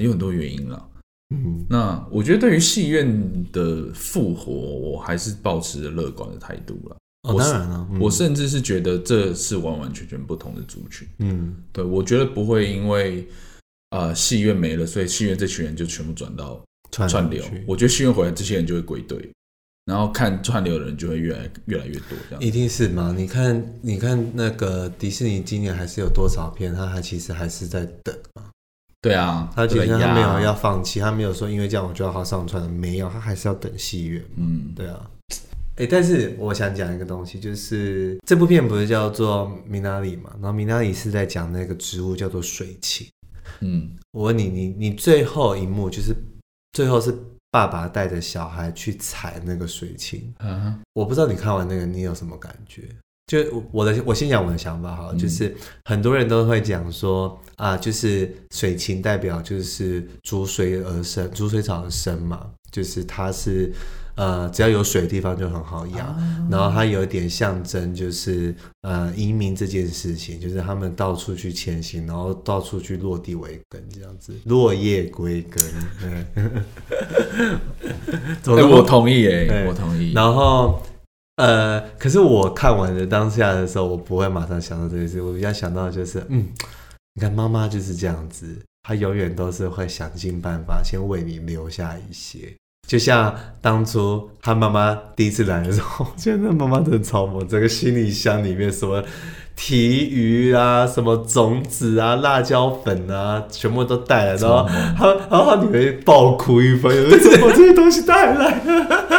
[0.02, 0.90] 有很多原因了，
[1.36, 6.98] 嗯，那我觉得对于戏院的复活，我还是抱持着乐观的态度了。
[7.24, 11.08] 哦，当然了，嗯，我甚至是觉得这是完完全全不同的族群。
[11.20, 13.28] 嗯，对，我觉得不会因为
[13.92, 16.62] 呃戏院没了，所以戏院这群人就全部转到
[17.08, 17.46] 串流。
[17.66, 19.32] 我觉得戏院回来，这些人就会归队，
[19.86, 22.18] 然后看串流的人就会越来越来越多。
[22.30, 23.14] 这样一定是嘛？
[23.16, 26.76] 你看，你看那个迪士尼今年还是有多少片？
[26.76, 28.14] 他还其实还是在等。
[29.04, 34.24] 对啊，他其实他没有要放弃，他没有说因为这样我就要好上传，没有，他还是要等戏院。
[34.38, 35.12] 嗯，对啊。
[35.76, 40.30] 哎，但是我想讲一个东西，就是这部片不是叫做《米娜里》嘛？
[40.36, 43.06] 然后《米娜里》是在讲那个植物叫做水芹。
[43.60, 46.16] 嗯，我问你，你你最后一幕就是
[46.72, 47.14] 最后是
[47.52, 50.34] 爸爸带着小孩去踩那个水芹。
[50.40, 52.84] 嗯，我不知道你看完那个你有什么感觉？
[53.26, 53.40] 就
[53.72, 55.56] 我的，我先讲我的想法哈，嗯、就是
[55.86, 63.72] 很多人都会讲说啊，就是水情代表就是逐水而生，逐水草而生嘛，就是它是
[64.16, 75.64] 呃只要有水的地方就很好养，啊、然后它有一点象征就是呃移民这件事情，就是他们到处去前行，然后到处去落地为根这样子，落叶归根。
[78.44, 80.12] 对，欸、我同意哎，欸、我同意。
[80.12, 80.84] 然后。
[81.38, 86.48] 呃，可是我看完的当下的时候，我不会马上想到这件事，我比较想到就是，嗯，
[87.16, 88.46] 你看妈妈就是这样子，
[88.84, 92.54] 她永远都是会想尽办法先为你留下一些，
[92.88, 99.04] 就像当初她妈妈第一次来的时候，我觉得妈妈真的超萌，整个行李箱里面什么。
[99.56, 104.68] 提鱼啊，什么种子啊，辣椒粉啊，全部都带来，然后
[104.98, 108.98] 他，然后他女儿爆哭一番，为什么这些东西带来了？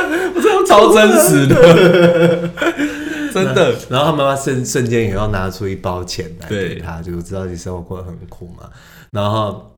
[0.66, 2.50] 超真实的，
[3.32, 3.74] 真的。
[3.88, 8.70] 然后他妈妈瞬瞬间也要拿出一包钱来给他，对就知道你生活过得很苦嘛，
[9.10, 9.70] 然后。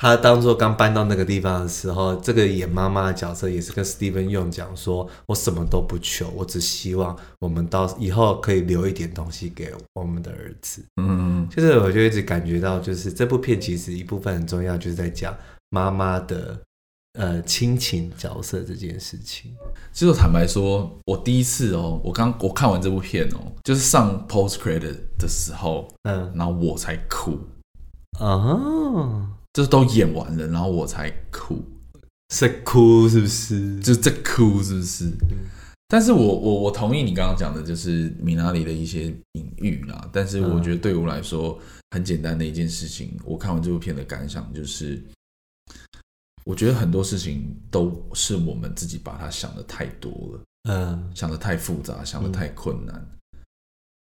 [0.00, 15.36] 他当做刚搬到那个地方的时候，这个演妈妈的角色也是跟 Steven Yeun 讲说：“我什么都不求，我只希望我们到以后可以留一点东西给我们的儿子。”嗯，就是我就一直感觉到，就是这部片其实一部分很重要，就是在讲
[15.70, 16.56] 妈妈的
[17.18, 19.52] 呃亲情角色这件事情。
[19.92, 27.38] 其实我坦白说，我第一次哦，我刚我看完这部片哦，就是上 Post Credit 的时候，嗯，然后我才哭
[28.18, 29.34] 啊。
[29.54, 31.60] 就是都演完了，然后我才哭，
[32.32, 33.80] 是哭是不是？
[33.80, 35.06] 就是在哭是不是？
[35.06, 35.48] 嗯、
[35.88, 40.08] 但是我我我同意你刚刚讲的，就是米拉里的一些隐喻啦。
[40.12, 41.58] 但是我觉得对我来说，
[41.90, 45.02] 很简单的一件事情，嗯、我看完这部片的感想就是，
[46.48, 50.40] 我觉得很多事情都是我们自己把它想的太多了，
[50.70, 52.96] 嗯，想的太复杂，想的太困难，
[53.32, 53.38] 嗯、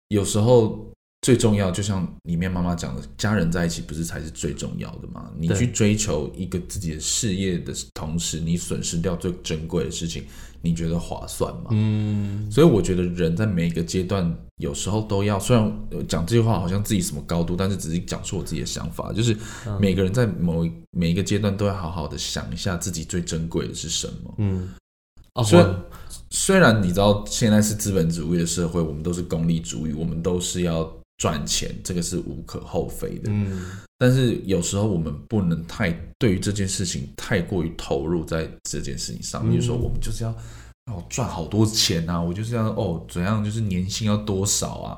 [0.08, 0.90] 有时候。
[1.24, 5.32] 最重要，就像里面妈妈讲的，家人在一起不是才是最重要的吗？
[5.38, 10.26] 你去追求一个自己的事业的同时，你损失掉最珍贵的事情，
[10.62, 11.70] 你觉得划算吗？
[11.72, 19.36] 嗯，所以我觉得人在每一个阶段，有时候都要，虽然讲这句话好像自己什么高度，但是只是讲出我自己的想法，就是
[19.80, 24.34] 每个人在某一每一个阶段都要好好的想一下自己最珍贵的是什么。
[24.38, 24.70] 嗯，
[25.44, 25.84] 虽然
[26.30, 30.92] 虽然你知道现在是资本主义的社会，我们都是功利主义，我们都是要。
[31.22, 40.32] 赚钱这个是无可厚非的，嗯，但是有时候我们不能太对于这件事情太过于投入在这件事情上面，比如说我们就是要
[40.92, 44.98] 哦赚好多钱啊，我就是要哦怎样，就是年薪要多少啊，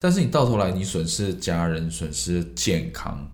[0.00, 3.30] 但是你到头来你损失家人，损失健康。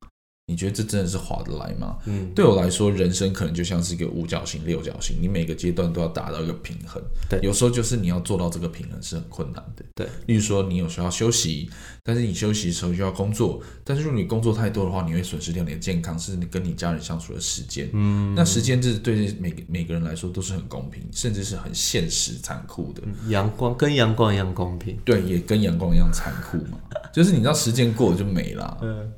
[0.49, 1.97] 你觉得这真的是划得来吗？
[2.05, 7.03] 嗯，对我来说，人生可能就像是一个五角星、六角星，你每个阶段都要达到一个平衡。
[7.28, 9.84] 对，有时候就是你要做到这个平衡是很困难的。
[9.97, 11.68] 对，例如说你有时候要休息，
[12.05, 17.90] 但是你休息的时候就要工作，但是如果你工作太多的话，你会损失掉你的健康，是你跟你家人相处的时间。
[17.92, 23.03] 嗯，那时间这对每每个人来说都是很公平，甚至是很现实、残酷的。
[23.30, 26.78] 阳光跟阳光一样公平，对，也跟阳光一样残酷嘛。
[27.12, 28.78] 就是你知道时间过了就没了。
[28.80, 29.12] 嗯。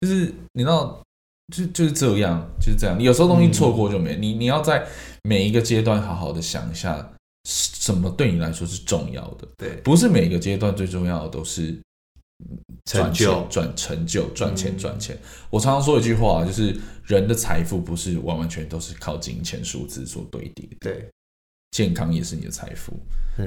[0.00, 1.02] 就是你知道，
[1.54, 2.98] 就就是这样，就是这样。
[2.98, 4.14] 你有时候东西错过就没。
[4.16, 4.86] 嗯、你你要在
[5.22, 7.12] 每一个阶段好好的想一下，
[7.48, 9.48] 什么对你来说是重要的。
[9.56, 11.80] 对，不是每一个阶段最重要的都是
[12.84, 15.18] 成就、赚成就、赚钱、赚钱。
[15.48, 20.76] 我常常说一句话，就是人的财富不是完完全都是靠金钱数字所堆叠的。
[20.80, 21.10] 对，
[21.70, 22.92] 健康也是你的财富，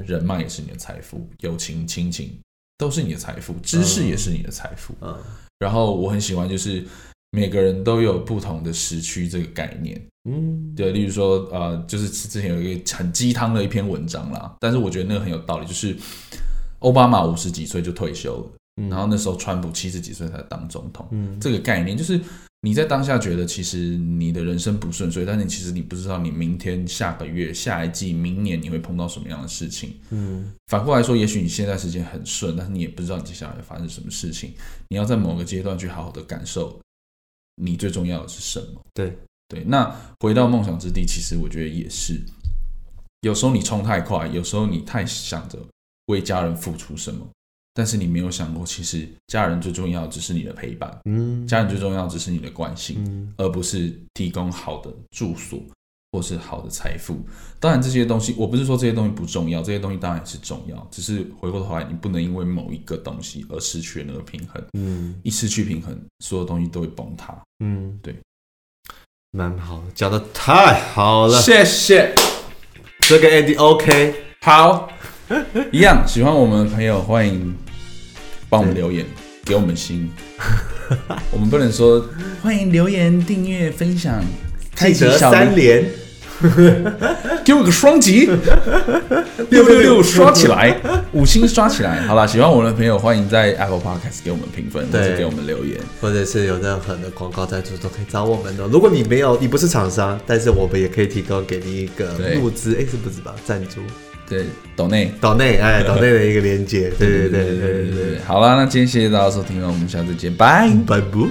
[0.08, 2.40] 人脉也是你的财富，友情、亲情
[2.78, 4.96] 都是你的财富，知识也是你的财富。
[5.02, 5.14] 嗯。
[5.16, 5.24] 嗯
[5.60, 6.84] 然后我很喜欢，就是
[7.32, 15.96] 每个人都有不同的时区这个概念，嗯，对，例如说，呃，就是之前有一个很鸡汤的一篇文章啦，但是我觉得那个很有道理，就是
[16.80, 18.52] 奥巴马五十几岁就退休了，
[18.82, 22.20] 嗯，然后那时候川普七十几岁才当总统，嗯，这个概念就是。
[22.62, 29.98] 你在当下觉得其实你的人生不顺遂，但你其实你不知道你明天、下个月、下一季、明年你会碰到什么样的事情。
[30.10, 34.54] 嗯，反过来说，也许你现在时间很顺，但是你也不知道你接下来会发生什么事情。
[34.90, 36.78] 你要在某个阶段去好好的感受，
[37.56, 38.82] 你最重要的是什么？
[38.94, 39.64] 对对。
[39.64, 39.90] 那
[40.20, 42.22] 回到梦想之地，其实我觉得也是，
[43.22, 45.58] 有时候你冲太快，有时候你太想着
[46.08, 47.26] 为家人付出什么。
[47.74, 55.60] 但是你没有想过，其实家人最重要只是你的陪伴，嗯，家人最重要只是你的关心，嗯，而不是提供好的住所
[56.12, 57.20] 或是好的财富。
[57.60, 68.16] 当然这些东西，我不是说这些东西不重要，这些东西当然是重要，只是回过头来，你不能因为某一个东西而失去了那个平衡，嗯，一失去平衡，所有东西都会崩塌，嗯，对。
[69.32, 72.16] 蛮好，讲的太好了，谢谢。
[73.02, 74.92] 这个 Andy OK，好，
[75.72, 77.56] 一样喜欢我们的朋友欢迎
[78.50, 79.06] 帮我们留言，
[79.46, 80.10] 给我们心。
[81.32, 82.04] 我们不能说
[82.42, 84.22] 欢迎留言、订阅、分享，
[84.76, 85.86] 记得三连。
[87.44, 88.30] 给我个双击，
[89.50, 90.74] 六六六刷起来，
[91.12, 92.00] 五星刷起来。
[92.08, 98.66] 好了，喜欢我们的朋友，欢迎在 Apple Podcast 给我们评分，或者给我们留言，或者是有任何的广告赞助都可以找我们的。
[98.68, 103.36] 如果你没有，你不是厂商，但是我们也可以提供给你一个物资，哎，是不是吧？
[103.46, 103.82] 赞助，
[104.30, 108.20] 对，岛内，岛内，哎， 岛内的一个连接，对对对对对对。
[108.26, 111.28] 好了，那今天谢谢大家收听了，我们下次见，拜拜不。